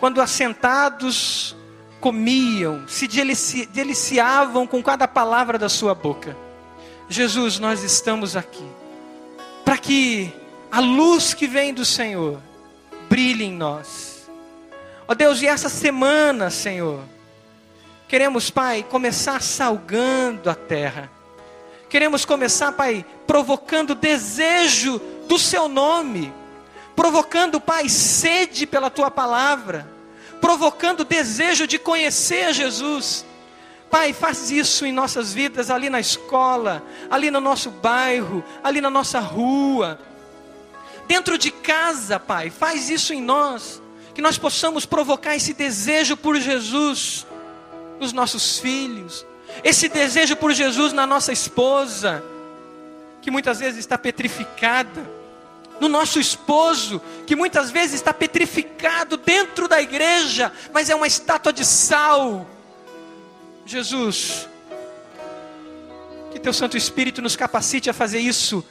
[0.00, 1.54] quando assentados
[2.00, 6.36] comiam, se delici deliciavam com cada palavra da Sua boca.
[7.08, 8.66] Jesus, nós estamos aqui
[9.64, 10.34] para que
[10.68, 12.40] a luz que vem do Senhor
[13.08, 14.09] brilhe em nós.
[15.10, 17.00] Ó Deus, e essa semana, Senhor,
[18.06, 21.10] queremos, Pai, começar salgando a terra.
[21.88, 26.32] Queremos começar, Pai, provocando desejo do Seu nome,
[26.94, 29.84] provocando, Pai, sede pela Tua palavra,
[30.40, 33.26] provocando desejo de conhecer Jesus.
[33.90, 38.90] Pai, faz isso em nossas vidas, ali na escola, ali no nosso bairro, ali na
[38.90, 39.98] nossa rua,
[41.08, 43.79] dentro de casa, Pai, faz isso em nós,
[44.14, 47.26] que nós possamos provocar esse desejo por Jesus
[47.98, 49.26] nos nossos filhos,
[49.62, 52.22] esse desejo por Jesus na nossa esposa,
[53.20, 55.20] que muitas vezes está petrificada,
[55.80, 61.52] no nosso esposo, que muitas vezes está petrificado dentro da igreja, mas é uma estátua
[61.52, 62.46] de sal.
[63.64, 64.46] Jesus,
[66.32, 68.64] que Teu Santo Espírito nos capacite a fazer isso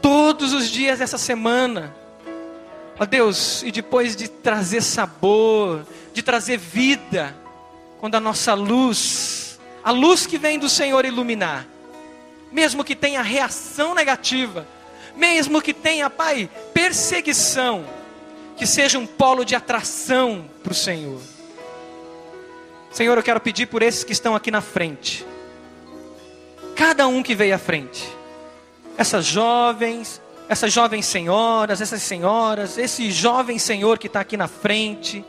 [0.00, 1.94] todos os dias dessa semana.
[2.98, 7.34] Ó Deus, e depois de trazer sabor, de trazer vida,
[7.98, 11.66] quando a nossa luz, a luz que vem do Senhor iluminar,
[12.52, 14.66] mesmo que tenha reação negativa,
[15.16, 17.84] mesmo que tenha, Pai, perseguição,
[18.56, 21.20] que seja um polo de atração para o Senhor.
[22.92, 25.26] Senhor, eu quero pedir por esses que estão aqui na frente,
[26.76, 28.08] cada um que veio à frente,
[28.96, 35.24] essas jovens, essas jovens senhoras, essas senhoras, esse jovem senhor que está aqui na frente,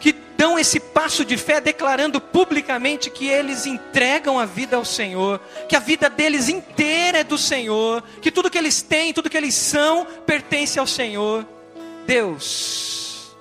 [0.00, 5.40] que dão esse passo de fé declarando publicamente que eles entregam a vida ao Senhor,
[5.68, 9.36] que a vida deles inteira é do Senhor, que tudo que eles têm, tudo que
[9.36, 11.46] eles são, pertence ao Senhor.
[12.06, 13.34] Deus,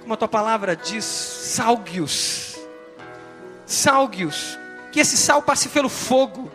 [0.00, 2.56] como a tua palavra diz, salgue-os,
[3.66, 4.58] salgue-os,
[4.92, 6.50] que esse sal passe pelo fogo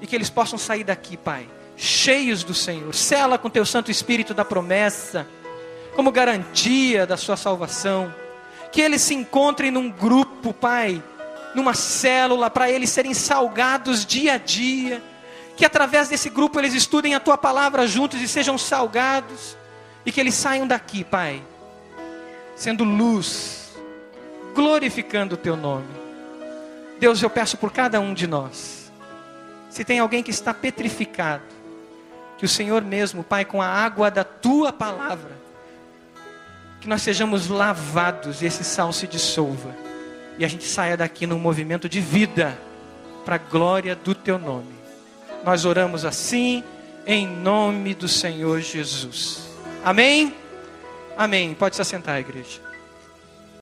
[0.00, 2.94] e que eles possam sair daqui, Pai, cheios do Senhor.
[2.94, 5.26] Sela com teu Santo Espírito da promessa,
[5.94, 8.14] como garantia da sua salvação.
[8.70, 11.02] Que eles se encontrem num grupo, Pai,
[11.54, 15.02] numa célula, para eles serem salgados dia a dia.
[15.56, 19.56] Que através desse grupo eles estudem a tua palavra juntos e sejam salgados.
[20.04, 21.42] E que eles saiam daqui, Pai,
[22.56, 23.72] sendo luz,
[24.54, 25.86] glorificando o teu nome.
[26.98, 28.92] Deus, eu peço por cada um de nós.
[29.68, 31.51] Se tem alguém que está petrificado,
[32.42, 35.30] que o Senhor mesmo, Pai, com a água da tua palavra,
[36.80, 39.72] que nós sejamos lavados e esse sal se dissolva
[40.36, 42.58] e a gente saia daqui num movimento de vida
[43.24, 44.74] para a glória do teu nome.
[45.44, 46.64] Nós oramos assim
[47.06, 49.48] em nome do Senhor Jesus.
[49.84, 50.34] Amém?
[51.16, 51.54] Amém.
[51.54, 52.71] Pode se assentar, igreja.